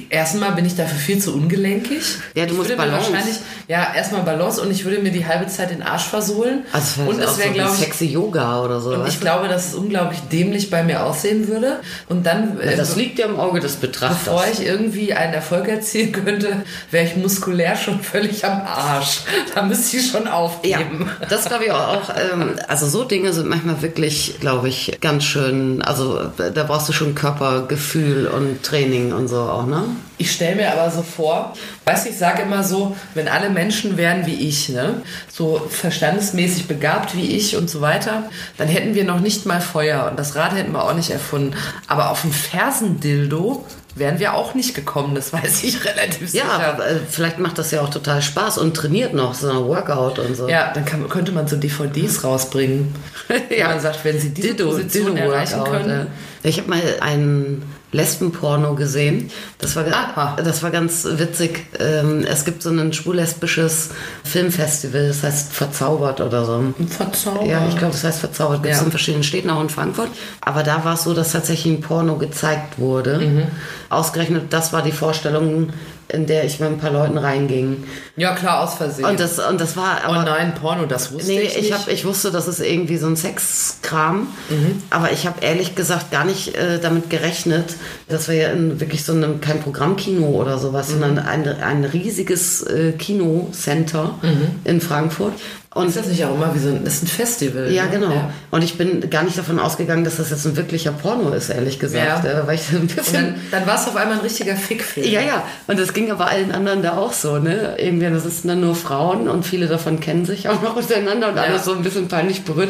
[0.10, 2.02] erstmal bin ich dafür viel zu ungelenkig.
[2.36, 3.12] Ja, du ich musst Balance.
[3.12, 6.64] wahrscheinlich, ja, erstmal Balance und ich würde mir die halbe Zeit den Arsch versohlen.
[6.72, 8.92] Also und es wäre, so glaube ich, sexy Yoga oder so.
[8.96, 9.22] und ich du?
[9.22, 11.80] glaube, dass es unglaublich dämlich bei mir aussehen würde.
[12.10, 14.24] Und dann, äh, das liegt ja im Auge des Betrachters.
[14.26, 19.20] bevor ich irgendwie einen Erfolg erzielen könnte, wäre ich muskulär schon völlig am Arsch.
[19.54, 21.10] Da müsste ich schon Ja, aufgeben.
[21.30, 21.78] das glaube ich auch.
[21.90, 25.82] auch ähm, also so Dinge sind manchmal wirklich, glaube ich, ganz schön.
[25.82, 29.84] Also da brauchst du schon Körpergefühl und Training und so auch, ne?
[30.18, 31.54] Ich stelle mir aber so vor,
[31.86, 36.68] weißt du, ich sage immer so, wenn alle Menschen wären wie ich, ne, so verstandesmäßig
[36.68, 38.24] begabt wie ich und so weiter,
[38.58, 41.56] dann hätten wir noch nicht mal Feuer und das Rad hätten wir auch nicht erfunden.
[41.88, 43.64] Aber auf ein Fersendildo
[43.96, 46.68] wären wir auch nicht gekommen, das weiß ich relativ Ja, sicher.
[46.68, 50.20] aber, äh, vielleicht macht das ja auch total Spaß und trainiert noch so ein Workout
[50.20, 50.48] und so.
[50.48, 52.94] Ja, dann kann, könnte man so DVDs rausbringen.
[53.56, 53.70] ja.
[53.70, 55.90] Man sagt, wenn sie diese Position erreichen Workout, können.
[55.90, 56.08] ja.
[56.44, 59.32] Ich habe mal einen Lesbenporno gesehen.
[59.60, 60.36] Das war, Aha.
[60.44, 61.66] das war ganz witzig.
[61.80, 63.92] Ähm, Es gibt so ein schwul-lesbisches
[64.24, 66.74] Filmfestival, das heißt Verzaubert oder so.
[66.90, 67.48] Verzaubert.
[67.48, 68.62] Ja, ich glaube, das heißt Verzaubert.
[68.64, 68.86] Gibt es Ja.
[68.86, 70.10] in verschiedenen Städten, auch in Frankfurt.
[70.42, 73.20] Aber da war es so, dass tatsächlich ein Porno gezeigt wurde.
[73.20, 73.44] Mhm.
[73.90, 75.70] Ausgerechnet, das war die Vorstellung,
[76.10, 77.84] in der ich mit ein paar Leuten reinging.
[78.16, 79.06] Ja, klar, aus Versehen.
[79.06, 80.24] Und das, und das war oh aber...
[80.24, 81.68] nein, Porno, das wusste Nee, ich nicht.
[81.70, 84.82] ich, hab, ich wusste, das ist irgendwie so ein Sexkram, Mhm.
[84.90, 87.76] aber ich habe ehrlich gesagt gar nicht äh, damit gerechnet,
[88.08, 90.92] dass wir ja in wirklich so einem, kein Programmkino oder sowas, Mhm.
[91.02, 94.48] sondern ein, ein riesiges äh, Kinocenter Mhm.
[94.64, 95.34] in Frankfurt.
[95.78, 97.72] Und ist das nicht auch immer wie so ein, das ist ein Festival?
[97.72, 97.92] ja, ne?
[97.92, 98.12] genau.
[98.12, 98.30] Ja.
[98.52, 101.80] Und ich bin gar nicht davon ausgegangen, dass das jetzt ein wirklicher Porno ist, ehrlich
[101.80, 102.24] gesagt.
[102.26, 102.42] Ja.
[102.42, 105.08] äh, Weil ich ein Und bisschen dann, dann war es auf einmal ein richtiger Fickfilm.
[105.10, 105.44] ja, ja.
[105.68, 107.76] Und das ging aber allen anderen da auch so, ne?
[107.78, 111.36] Irgendwie, das sind dann nur Frauen und viele davon kennen sich auch noch untereinander und
[111.38, 111.44] Ja.
[111.44, 112.70] alles so ein bisschen peinlich berührt.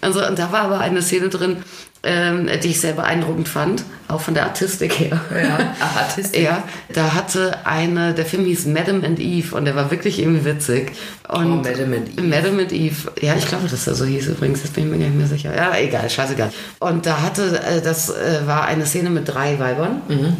[0.00, 1.58] Also, und da war aber eine Szene drin,
[2.06, 5.20] ähm, die ich sehr beeindruckend fand, auch von der Artistik her.
[5.30, 5.58] Ja,
[5.98, 6.40] Artistik.
[6.42, 6.62] Ja,
[6.94, 10.92] da hatte eine, der Film hieß Madame and Eve und der war wirklich irgendwie witzig.
[11.28, 12.22] Und Oh, Madame and Eve.
[12.22, 13.12] Madame and Eve.
[13.20, 15.26] Ja, ich glaube, dass er so hieß übrigens, das bin ich mir gar nicht mehr
[15.26, 15.54] sicher.
[15.54, 16.52] Ja, egal, scheißegal.
[16.78, 20.02] Und da hatte, äh, das äh, war eine Szene mit drei Weibern.
[20.08, 20.36] Mhm.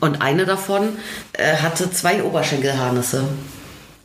[0.00, 0.88] Und eine davon
[1.34, 3.24] äh, hatte zwei Oberschenkelharnisse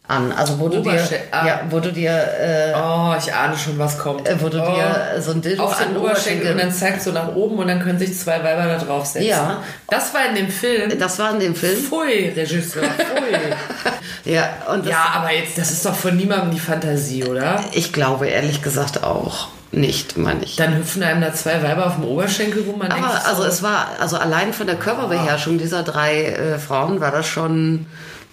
[0.10, 0.32] an.
[0.32, 1.45] Also wo du dir, ah.
[1.45, 4.28] ja, wo du dir, äh, Oh, ich ahne schon, was kommt.
[4.28, 4.74] äh, wo du oh.
[4.74, 7.82] dir so ein Dildo auf den Oberschenkel und dann zeigt so nach oben und dann
[7.82, 9.30] können sich zwei Weiber da draufsetzen.
[9.30, 9.63] Ja.
[9.88, 10.98] Das war in dem Film.
[11.00, 11.78] Das war in dem Film.
[11.78, 13.38] Pfui, Regisseur, pfui.
[14.26, 17.63] Ja, und das, ja, aber jetzt, das ist doch von niemandem die Fantasie, oder?
[17.72, 20.56] ich glaube ehrlich gesagt auch nicht, meine ich.
[20.56, 22.80] Dann hüpfen einem da zwei Weiber auf dem Oberschenkel rum.
[22.80, 26.60] Man denkt Aber so, also es war, also allein von der Körperbeherrschung dieser drei äh,
[26.60, 27.86] Frauen war das schon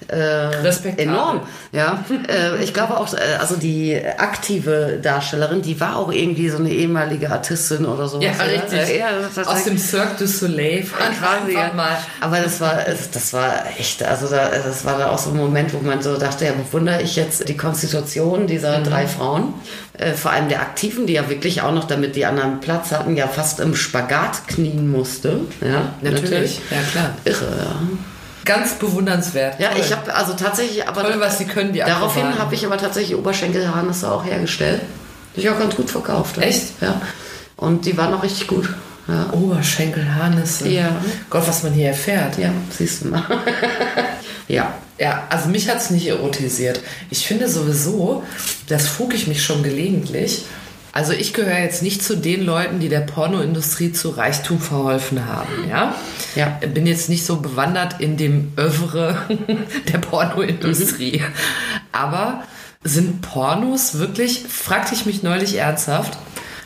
[0.09, 1.41] äh, enorm.
[1.73, 6.59] Ja, äh, ich glaube auch, äh, also die aktive Darstellerin, die war auch irgendwie so
[6.59, 8.21] eine ehemalige Artistin oder so.
[8.21, 8.79] Ja, richtig.
[8.79, 9.09] Äh, ja,
[9.45, 10.85] Aus dem Cirque du Soleil.
[11.19, 11.73] quasi, ja.
[11.75, 11.99] Mal.
[12.21, 12.79] Aber das war,
[13.13, 16.17] das war echt, also da, das war da auch so ein Moment, wo man so
[16.17, 18.47] dachte, ja, bewundere ich jetzt die Konstitution Mhm.
[18.47, 19.55] dieser drei Frauen,
[19.99, 23.17] äh, vor allem der Aktiven, die ja wirklich auch noch, damit die anderen Platz hatten,
[23.17, 25.41] ja fast im Spagat knien musste.
[25.61, 26.61] Ja, Natürlich.
[26.71, 27.11] Ja, klar.
[27.25, 27.77] Irre, ja.
[28.47, 29.61] Ganz bewundernswert.
[29.61, 29.81] Ja, Toll.
[29.85, 33.17] ich habe also tatsächlich, aber Toll, was sie können, die daraufhin habe ich aber tatsächlich
[33.17, 34.81] Oberschenkelharnisse auch hergestellt,
[35.35, 36.37] die ich auch ganz gut verkauft.
[36.37, 36.47] habe.
[36.47, 36.81] Echt?
[36.81, 37.01] Ja.
[37.57, 38.69] Und die waren auch richtig gut.
[39.09, 40.69] Ja, Oberschenkel, Harnisse.
[40.69, 40.97] Ja.
[41.31, 42.39] Gott, was man hier erfährt.
[42.39, 43.23] ja siehst du mal.
[44.49, 44.75] ja.
[44.99, 46.81] Ja, also mich hat es nicht erotisiert.
[47.11, 48.23] Ich finde sowieso,
[48.69, 50.47] das frug ich mich schon gelegentlich.
[50.97, 55.69] Also ich gehöre jetzt nicht zu den Leuten, die der Pornoindustrie zu Reichtum verholfen haben,
[55.69, 55.95] ja?
[56.35, 56.59] Ja.
[56.73, 59.19] Bin jetzt nicht so bewandert in dem Övre
[59.93, 61.23] der Pornoindustrie.
[61.93, 62.45] Aber
[62.83, 66.17] sind Pornos wirklich, fragte ich mich neulich ernsthaft,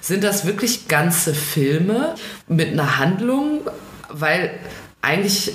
[0.00, 2.14] sind das wirklich ganze Filme
[2.46, 3.62] mit einer Handlung?
[4.10, 4.52] Weil
[5.02, 5.50] eigentlich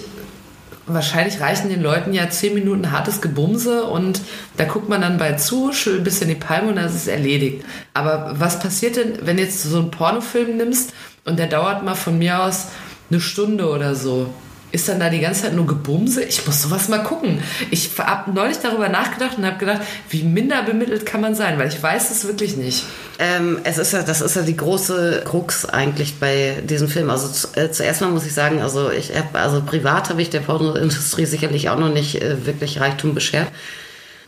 [0.88, 4.22] wahrscheinlich reichen den Leuten ja zehn Minuten hartes Gebumse und
[4.58, 7.08] da guckt man dann bei zu, schön ein bisschen die Palme und dann ist es
[7.08, 7.66] erledigt.
[7.94, 10.94] Aber was passiert denn, wenn jetzt so einen Pornofilm nimmst
[11.26, 12.68] und der dauert mal von mir aus
[13.10, 14.28] eine Stunde oder so?
[14.76, 16.24] Ist dann da die ganze Zeit nur Gebumse.
[16.24, 17.42] Ich muss sowas mal gucken.
[17.72, 21.70] Ich habe neulich darüber nachgedacht und habe gedacht, wie minder bemittelt kann man sein, weil
[21.70, 22.84] ich weiß es wirklich nicht.
[23.18, 27.10] Ähm, es ist ja, das ist ja die große Krux eigentlich bei diesem Film.
[27.10, 30.30] Also zu, äh, zuerst mal muss ich sagen, also ich hab, also privat habe ich
[30.30, 33.48] der Pornoindustrie sicherlich auch noch nicht äh, wirklich Reichtum beschert.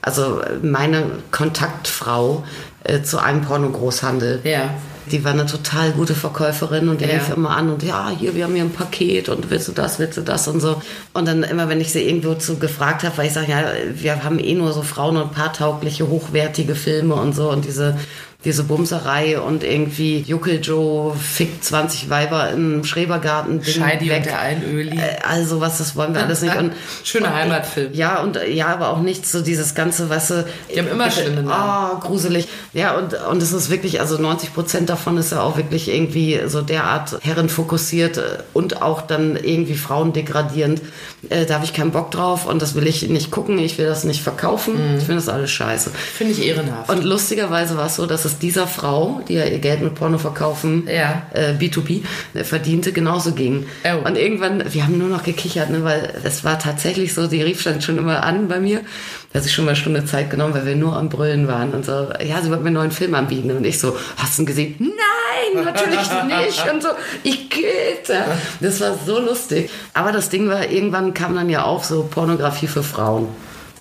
[0.01, 2.45] Also meine Kontaktfrau
[2.85, 4.39] äh, zu einem Pornogroßhandel.
[4.45, 4.69] Ja.
[5.11, 7.13] Die war eine total gute Verkäuferin und die Ja.
[7.15, 9.99] rief immer an und ja, hier, wir haben hier ein Paket und willst du das,
[9.99, 10.81] willst du das und so.
[11.13, 13.63] Und dann immer, wenn ich sie irgendwo zu gefragt habe, weil ich sage, ja,
[13.95, 17.97] wir haben eh nur so Frauen- und paartaugliche, hochwertige Filme und so und diese
[18.45, 23.63] diese Bumserei und irgendwie Juckel Joe fickt 20 Weiber im Schrebergarten.
[23.63, 24.17] Scheidi weg.
[24.19, 24.97] und der Einöli.
[24.97, 26.55] Äh, Also was, das wollen wir alles nicht.
[26.55, 26.71] Und,
[27.03, 27.93] Schöner und, Heimatfilm.
[27.93, 30.45] Ja, und äh, ja, aber auch nicht so dieses ganze, was du.
[30.73, 31.49] Die haben immer schlimme Namen.
[31.51, 32.47] Ah, gruselig.
[32.73, 36.39] Ja, und, und es ist wirklich, also 90 Prozent davon ist ja auch wirklich irgendwie
[36.45, 38.21] so derart herrenfokussiert äh,
[38.53, 40.81] und auch dann irgendwie Frauen degradierend.
[41.29, 43.87] Äh, da habe ich keinen Bock drauf und das will ich nicht gucken, ich will
[43.87, 44.75] das nicht verkaufen.
[44.75, 44.97] Mhm.
[44.99, 45.89] Ich finde das alles scheiße.
[45.89, 46.89] Finde ich ehrenhaft.
[46.91, 50.17] Und lustigerweise war es so, dass es dieser Frau, die ja ihr Geld mit Porno
[50.19, 51.23] verkaufen, Ja.
[51.33, 52.03] äh, B2B,
[52.35, 53.65] äh, verdiente, genauso ging.
[53.83, 54.07] Oh.
[54.07, 57.63] Und irgendwann, wir haben nur noch gekichert, ne, weil es war tatsächlich so, die rief
[57.63, 58.81] dann schon immer an bei mir,
[59.33, 61.71] da hat sich schon mal eine Stunde Zeit genommen, weil wir nur am Brüllen waren
[61.71, 64.43] und so, ja, sie wollte mir einen neuen Film anbieten und ich so, hast du
[64.43, 64.75] ihn gesehen?
[64.79, 65.99] Nein, natürlich
[66.45, 66.89] nicht und so,
[67.23, 68.09] ich geht.
[68.61, 69.69] Das war so lustig.
[69.93, 73.27] Aber das Ding war, irgendwann kam dann ja auf so Pornografie für Frauen.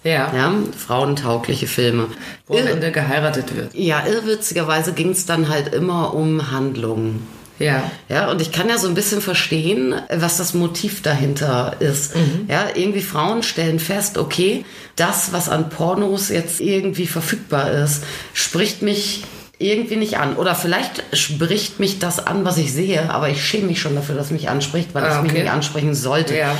[0.07, 0.33] Ja.
[0.35, 2.09] Ja, frauentaugliche Filme.
[2.47, 3.75] Wo am Ende geheiratet wird.
[3.75, 7.27] ja, irrwitzigerweise ging es dann halt immer um Handlungen.
[7.59, 7.91] Ja.
[8.09, 12.13] Ja, und ich kann ja so ein bisschen verstehen, was das Motiv dahinter ist.
[12.49, 14.65] Ja, irgendwie Frauen stellen fest, okay,
[14.95, 19.25] das, was an Pornos jetzt irgendwie verfügbar ist, spricht mich
[19.59, 20.37] irgendwie nicht an.
[20.37, 24.15] Oder vielleicht spricht mich das an, was ich sehe, aber ich schäme mich schon dafür,
[24.15, 25.43] dass es mich anspricht, weil Ah, es mich okay.
[25.43, 26.37] nicht ansprechen sollte.
[26.37, 26.55] Ja.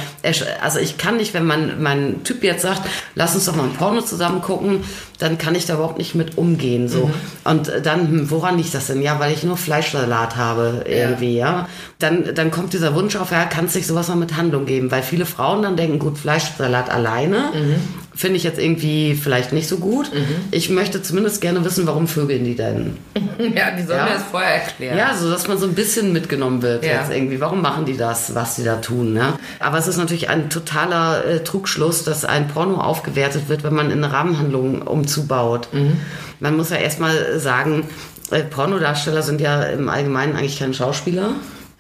[0.63, 2.81] Also ich kann nicht, wenn mein, mein Typ jetzt sagt,
[3.15, 4.83] lass uns doch mal ein Porno zusammen gucken,
[5.19, 6.89] dann kann ich da überhaupt nicht mit umgehen.
[6.89, 7.11] So.
[7.45, 9.03] Und dann, hm, woran liegt das denn?
[9.03, 11.69] Ja, weil ich nur Fleischsalat habe irgendwie, ja.
[11.99, 14.91] Dann, dann kommt dieser Wunsch auf, ja, kann es nicht sowas mal mit Handlung geben?
[14.91, 17.51] Weil viele Frauen dann denken, gut, Fleischsalat alleine
[18.17, 20.11] finde ich jetzt irgendwie vielleicht nicht so gut.
[20.51, 22.97] Ich möchte zumindest gerne wissen, warum vögeln die denn?
[23.39, 24.05] Ja, die sollen Ja.
[24.07, 24.97] mir das vorher erklären.
[24.97, 26.93] Ja, so dass man so ein bisschen mitgenommen wird Ja.
[27.03, 27.39] jetzt irgendwie.
[27.41, 29.13] Warum machen die das, was sie da tun?
[29.13, 29.35] Ne?
[29.61, 33.91] Aber es ist natürlich ein totaler äh, Trugschluss, dass ein Porno aufgewertet wird, wenn man
[33.91, 35.69] in eine Rahmenhandlung umzubaut.
[35.73, 35.99] Mhm.
[36.41, 37.85] Man muss ja erstmal sagen,
[38.31, 41.33] äh, Pornodarsteller sind ja im Allgemeinen eigentlich keine Schauspieler.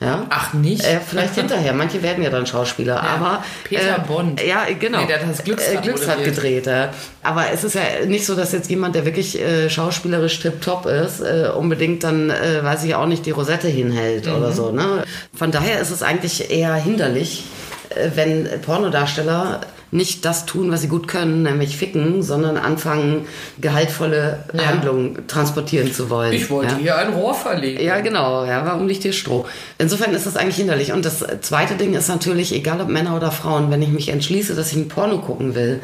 [0.06, 0.26] Ja?
[0.30, 0.84] Ach, nicht?
[0.84, 1.72] Äh, vielleicht hinterher.
[1.72, 4.40] Manche werden ja dann Schauspieler, aber Peter Bond.
[4.42, 5.00] Ja, genau.
[5.00, 6.66] Nee, der hat das Glücksrad äh, Glücksrad gedreht.
[6.66, 6.90] Ja.
[7.22, 11.20] Aber es ist ja nicht so, dass jetzt jemand, der wirklich äh, schauspielerisch tipptopp ist,
[11.20, 14.70] äh, unbedingt dann, äh, weiß ich auch nicht, die Rosette hinhält oder so.
[14.70, 15.04] Ne?
[15.34, 17.44] Von daher ist es eigentlich eher hinderlich,
[17.90, 19.60] äh, wenn Pornodarsteller
[19.96, 23.26] nicht das tun, was sie gut können, nämlich ficken, sondern anfangen,
[23.60, 24.66] gehaltvolle Ja.
[24.66, 26.32] Handlungen transportieren zu wollen.
[26.32, 26.80] Ich wollte ja?
[26.80, 27.82] hier ein Rohr verlegen.
[27.82, 28.44] Ja, genau.
[28.44, 29.46] Ja, warum liegt hier Stroh?
[29.78, 30.92] Insofern ist das eigentlich hinderlich.
[30.92, 34.54] Und das zweite Ding ist natürlich, egal ob Männer oder Frauen, wenn ich mich entschließe,
[34.54, 35.80] dass ich ein Porno gucken will,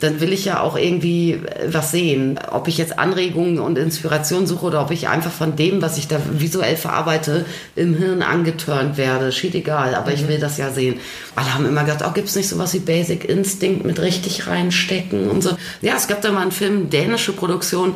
[0.00, 2.38] dann will ich ja auch irgendwie äh, was sehen.
[2.50, 6.08] Ob ich jetzt Anregungen und Inspiration suche oder ob ich einfach von dem, was ich
[6.08, 7.44] da visuell verarbeite,
[7.74, 9.32] im Hirn angeturnt werde.
[9.32, 11.00] Schied egal, aber ich will das ja sehen.
[11.34, 13.47] Alle haben immer gedacht, oh, gibt's nicht sowas wie Basic Instinct
[13.84, 15.50] mit richtig reinstecken und so.
[15.82, 17.94] Ja, es gab da mal einen Film, dänische Produktion,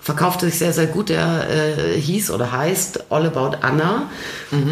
[0.00, 1.10] verkaufte sich sehr, sehr gut.
[1.10, 4.08] Der äh, hieß oder heißt All About Anna.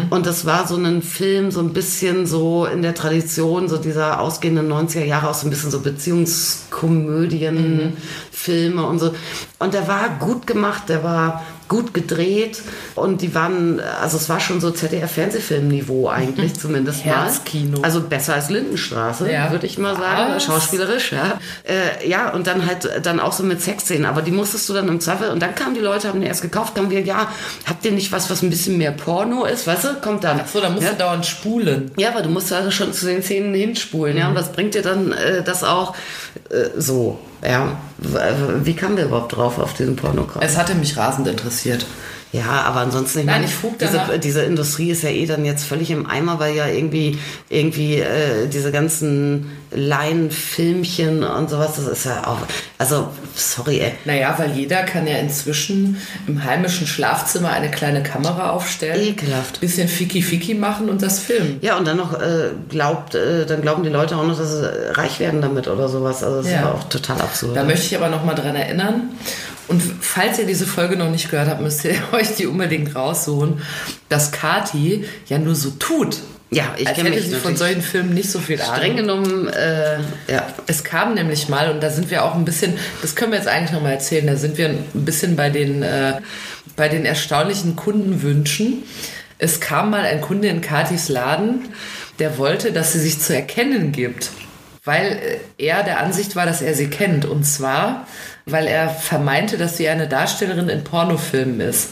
[0.09, 4.19] Und das war so ein Film, so ein bisschen so in der Tradition so dieser
[4.19, 7.95] ausgehenden 90er Jahre, auch so ein bisschen so Beziehungskomödien,
[8.31, 9.13] Filme und so.
[9.59, 12.61] Und der war gut gemacht, der war gut gedreht
[12.95, 17.23] und die waren, also es war schon so ZDF-Fernsehfilmniveau eigentlich zumindest mal.
[17.23, 17.81] Herzkino.
[17.81, 19.51] Also besser als Lindenstraße, Ja.
[19.51, 20.35] würde ich mal sagen.
[20.35, 20.43] Was?
[20.43, 21.39] Schauspielerisch, ja.
[21.63, 24.05] Äh, ja, und dann halt dann auch so mit Sexszenen.
[24.05, 26.41] Aber die musstest du dann im Zweifel, und dann kamen die Leute, haben die erst
[26.41, 27.27] gekauft, kamen wir, ja,
[27.65, 29.93] habt ihr nicht was, was ein bisschen mehr Porno ist, weißt du?
[30.01, 30.41] Kommt dann.
[30.43, 30.91] Ach so, da musst ja?
[30.91, 31.91] du dauernd spulen.
[31.97, 34.29] Ja, aber du musst also schon zu den Szenen hinspulen, ja.
[34.29, 35.95] Und was bringt dir dann äh, das auch
[36.49, 37.19] äh, so?
[37.43, 37.77] Ja.
[38.63, 40.41] Wie kamen wir überhaupt drauf auf diesen Pornokram?
[40.41, 41.85] Es hatte mich rasend interessiert.
[42.33, 45.63] Ja, aber ansonsten, ich Nein, meine, ich diese, diese Industrie ist ja eh dann jetzt
[45.63, 47.17] völlig im Eimer, weil ja irgendwie,
[47.49, 52.39] irgendwie äh, diese ganzen Laienfilmchen und sowas, das ist ja auch,
[52.77, 53.93] also, sorry, ey.
[54.05, 59.01] Naja, weil jeder kann ja inzwischen im heimischen Schlafzimmer eine kleine Kamera aufstellen.
[59.01, 59.59] Ekelhaft.
[59.61, 61.57] Bisschen Fiki-Fiki machen und das filmen.
[61.61, 64.93] Ja, und dann noch äh, glaubt, äh, dann glauben die Leute auch noch, dass sie
[64.95, 66.23] reich werden damit oder sowas.
[66.23, 66.57] Also das Ja.
[66.57, 67.55] ist ja auch total absurd.
[67.55, 69.09] Da möchte ich aber noch mal dran erinnern.
[69.67, 73.61] Und falls ihr diese Folge noch nicht gehört habt, müsst ihr euch die unbedingt raussuchen,
[74.09, 76.17] dass Kati ja nur so tut,
[76.49, 78.95] Ja, ich kenne mich sie von solchen Filmen nicht so viel streng Ahnung.
[78.95, 79.97] genommen, äh,
[80.31, 80.47] ja.
[80.67, 83.49] Es kam nämlich mal, und da sind wir auch ein bisschen, das können wir jetzt
[83.49, 86.21] eigentlich nochmal erzählen, da sind wir ein bisschen bei den, äh,
[86.77, 88.83] bei den erstaunlichen Kundenwünschen.
[89.39, 91.65] Es kam mal ein Kunde in Katis Laden,
[92.19, 94.29] der wollte, dass sie sich zu erkennen gibt,
[94.85, 95.19] weil
[95.57, 97.25] äh, er der Ansicht war, dass er sie kennt.
[97.25, 98.07] Und zwar,
[98.47, 101.89] weil er vermeinte, dass sie eine Darstellerin in Pornofilmen ist.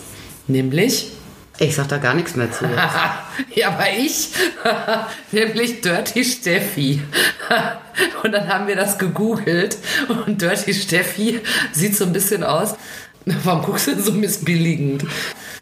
[0.48, 1.12] Nämlich
[1.58, 2.66] Ich sag da gar nichts mehr zu.
[3.56, 4.30] ja, aber ich,
[5.32, 7.02] nämlich Dirty Steffi.
[8.24, 9.78] Und dann haben wir das gegoogelt
[10.26, 11.40] und Dirty Steffi
[11.72, 12.76] sieht so ein bisschen aus.
[13.26, 15.06] Warum guckst du denn so missbilligend?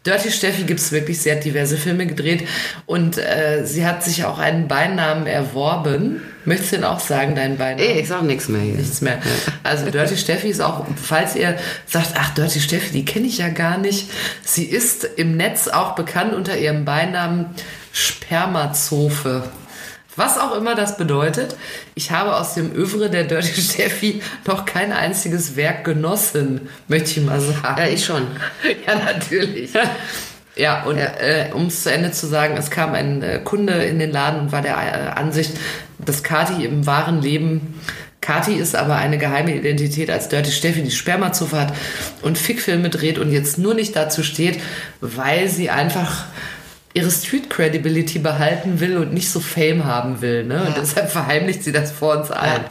[0.04, 2.48] Dirty Steffi gibt es wirklich, sie hat diverse Filme gedreht
[2.86, 6.22] und äh, sie hat sich auch einen Beinamen erworben.
[6.44, 7.78] Möchtest du denn auch sagen, deinen Beinamen?
[7.78, 8.74] Ey, ich sag nichts mehr hier.
[8.74, 9.18] nichts mehr.
[9.62, 13.48] Also Dirty Steffi ist auch, falls ihr sagt, ach Dirty Steffi, die kenne ich ja
[13.48, 14.10] gar nicht.
[14.42, 17.46] Sie ist im Netz auch bekannt unter ihrem Beinamen
[17.92, 19.44] Spermazofe.
[20.16, 21.56] Was auch immer das bedeutet.
[21.94, 27.26] Ich habe aus dem Övre der Dirty Steffi noch kein einziges Werk genossen, möchte ich
[27.26, 27.78] mal sagen.
[27.78, 28.26] Ja, ich schon.
[28.86, 29.70] Ja, natürlich.
[30.56, 33.98] Ja, und Äh, um es zu Ende zu sagen, es kam ein äh, Kunde in
[33.98, 35.52] den Laden und war der äh, Ansicht,
[35.98, 37.74] dass Kati im wahren Leben,
[38.20, 41.74] Kati ist aber eine geheime Identität als Dirty Steffi, die Spermazofe hat
[42.22, 44.60] und Fickfilme dreht und jetzt nur nicht dazu steht,
[45.02, 46.24] weil sie einfach
[46.94, 50.44] ihre Street Credibility behalten will und nicht so Fame haben will.
[50.44, 50.60] Ne?
[50.60, 50.80] Und Ja.
[50.80, 52.64] deshalb verheimlicht sie das vor uns allen.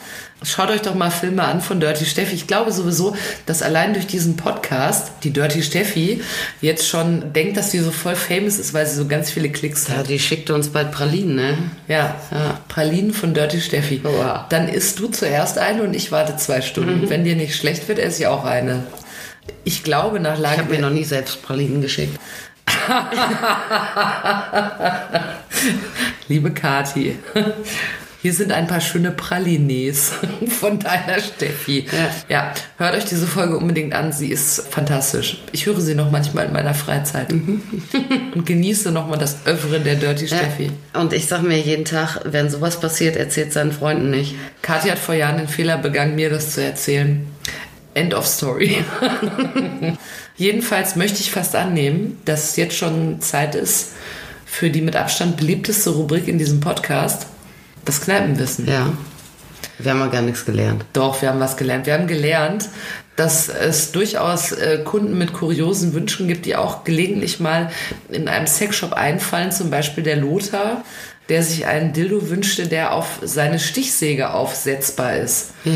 [0.46, 2.36] Schaut euch doch mal Filme an von Dirty Steffi.
[2.36, 6.22] Ich glaube sowieso, dass allein durch diesen Podcast die Dirty Steffi
[6.62, 9.88] jetzt schon denkt, dass sie so voll famous ist, weil sie so ganz viele Klicks
[9.88, 10.10] Ja, hat.
[10.10, 11.58] die schickte uns bald Pralinen, ne?
[11.88, 12.16] Ja,
[12.68, 14.02] Pralinen von Dirty Steffi.
[14.04, 14.46] Oha.
[14.50, 17.10] Dann isst du zuerst eine und ich warte zwei Stunden.
[17.10, 18.84] Wenn dir nicht schlecht wird, esse ich auch eine.
[19.64, 22.20] Ich glaube nach Ich Lage habe mir noch nie selbst Pralinen geschickt.
[26.28, 27.18] Liebe Kati,
[28.24, 30.14] hier sind ein paar schöne Pralines
[30.48, 31.86] von deiner Steffi.
[31.92, 32.10] Ja.
[32.30, 34.14] ja, hört euch diese Folge unbedingt an.
[34.14, 35.44] Sie ist fantastisch.
[35.52, 37.34] Ich höre sie noch manchmal in meiner Freizeit
[38.34, 40.72] und genieße nochmal das Övre der Dirty Steffi.
[40.94, 41.02] Ja.
[41.02, 44.36] Und ich sag mir jeden Tag, wenn sowas passiert, erzählt seinen Freunden nicht.
[44.62, 47.28] Kathi hat vor Jahren den Fehler begangen, mir das zu erzählen.
[47.94, 48.86] End of story.
[50.38, 53.90] Jedenfalls möchte ich fast annehmen, dass es jetzt schon Zeit ist
[54.46, 57.26] für die mit Abstand beliebteste Rubrik in diesem Podcast,
[57.86, 58.68] das Kneipenwissen.
[58.68, 58.92] Ja.
[59.80, 60.86] Wir haben ja gar nichts gelernt.
[60.94, 61.86] Doch, wir haben was gelernt.
[61.86, 62.70] Wir haben gelernt,
[63.16, 67.70] dass es durchaus äh, Kunden mit kuriosen Wünschen gibt, die auch gelegentlich mal
[68.10, 70.84] in einem Sexshop einfallen, zum Beispiel der Lothar,
[71.30, 75.52] der sich einen Dildo wünschte, der auf seine Stichsäge aufsetzbar ist.
[75.64, 75.72] Ja.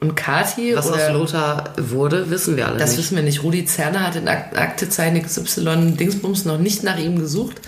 [0.00, 3.00] Und Kati Was oder aus Lothar wurde, wissen wir alle das nicht.
[3.00, 3.42] wissen wir nicht.
[3.42, 7.60] Rudi Zerner hat in Ak- Aktezeichen XY Dingsbums noch nicht nach ihm gesucht.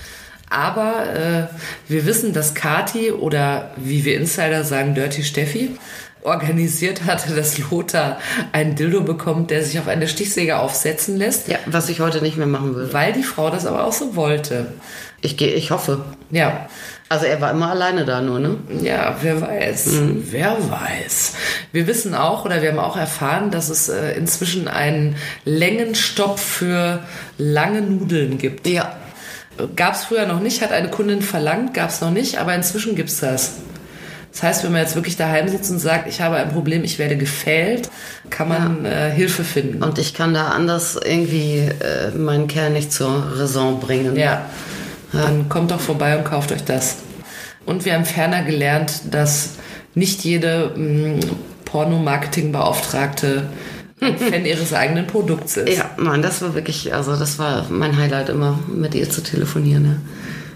[0.53, 5.71] Aber äh, wir wissen, dass Kati oder wie wir Insider sagen, Dirty Steffi
[6.23, 8.19] organisiert hatte, dass Lothar
[8.53, 12.37] einen Dildo bekommt, der sich auf eine Stichsäge aufsetzen lässt, Ja, was ich heute nicht
[12.37, 12.93] mehr machen würde.
[12.93, 14.67] weil die Frau das aber auch so wollte.
[15.21, 16.05] Ich gehe, ich hoffe.
[16.31, 16.69] Ja,
[17.09, 18.57] Also er war immer alleine da nur, ne?
[18.83, 19.89] Ja, wer weiß.
[20.31, 21.35] Wer weiß.
[21.73, 27.01] Wir wissen auch oder wir haben auch erfahren, dass es äh, inzwischen einen Längenstopp für
[27.37, 28.67] lange Nudeln gibt.
[28.67, 28.97] Ja.
[29.77, 32.95] Gab es früher noch nicht, hat eine Kundin verlangt, gab es noch nicht, aber inzwischen
[32.95, 33.53] gibt's das.
[34.33, 36.99] Das heißt, wenn man jetzt wirklich daheim sitzt und sagt, ich habe ein Problem, ich
[36.99, 37.91] werde gefällt,
[38.31, 39.83] kann man äh, Hilfe finden.
[39.83, 44.17] Und ich kann da anders irgendwie äh, meinen Kerl nicht zur Raison bringen.
[44.17, 44.47] Ja.
[45.13, 46.97] Dann kommt doch vorbei und kauft euch das.
[47.67, 49.51] Und wir haben ferner gelernt, dass
[49.95, 51.21] nicht jede mh,
[51.67, 53.45] Pornomarketingbeauftragte
[54.03, 55.77] ein Fan ihres eigenen Produkts ist.
[55.77, 59.85] Ja, Mann, das war wirklich, also das war mein Highlight immer, mit ihr zu telefonieren.
[59.85, 59.97] Ja.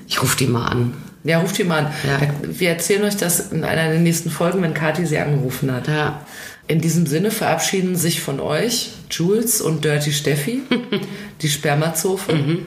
[0.09, 0.95] Ich rufe die mal an.
[1.25, 1.93] Ja, ruft die mal an.
[2.07, 2.21] Ja.
[2.43, 5.89] Wir erzählen euch das in einer der nächsten Folgen, wenn Kathi sie angerufen hat.
[5.89, 6.25] Ja.
[6.69, 10.63] In diesem Sinne verabschieden sich von euch Jules und Dirty Steffi,
[11.43, 12.59] die Spermazofe.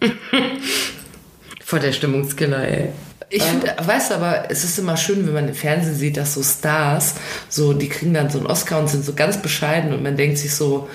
[1.64, 2.88] Vor der Stimmungskiller, ey.
[3.28, 6.34] Ich finde, weißt du, aber es ist immer schön, wenn man im Fernsehen sieht, dass
[6.34, 7.14] so Stars,
[7.48, 10.38] so, die kriegen dann so einen Oscar und sind so ganz bescheiden und man denkt
[10.38, 10.88] sich so,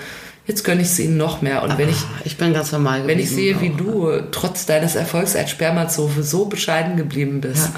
[0.46, 1.62] jetzt gönne ich es ihnen noch mehr.
[1.62, 4.94] Und wenn ich, Ich bin ganz normal wenn ich sehe, geblieben wie du trotz deines
[4.94, 7.68] Erfolgs als Spermazofe so bescheiden geblieben bist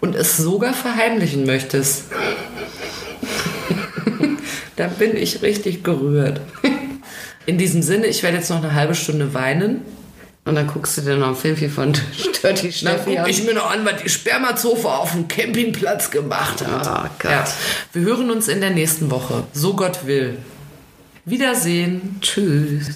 [0.00, 2.04] und es sogar verheimlichen möchtest,
[4.76, 6.42] dann bin ich richtig gerührt.
[7.46, 9.80] In diesem Sinne, ich werde jetzt noch eine halbe Stunde weinen.
[10.44, 11.92] Und dann guckst du dir noch ein Filmchen von
[12.42, 13.30] Dirty Dann Steffi gucke an.
[13.30, 16.86] ich mir noch an, was die Spermazofe auf dem Campingplatz gemacht hat.
[16.86, 17.30] Oh Gott.
[17.30, 17.44] Ja.
[17.92, 19.44] Wir hören uns in der nächsten Woche.
[19.52, 20.38] So Gott will.
[21.24, 22.16] Wiedersehen.
[22.20, 22.90] Tschüss.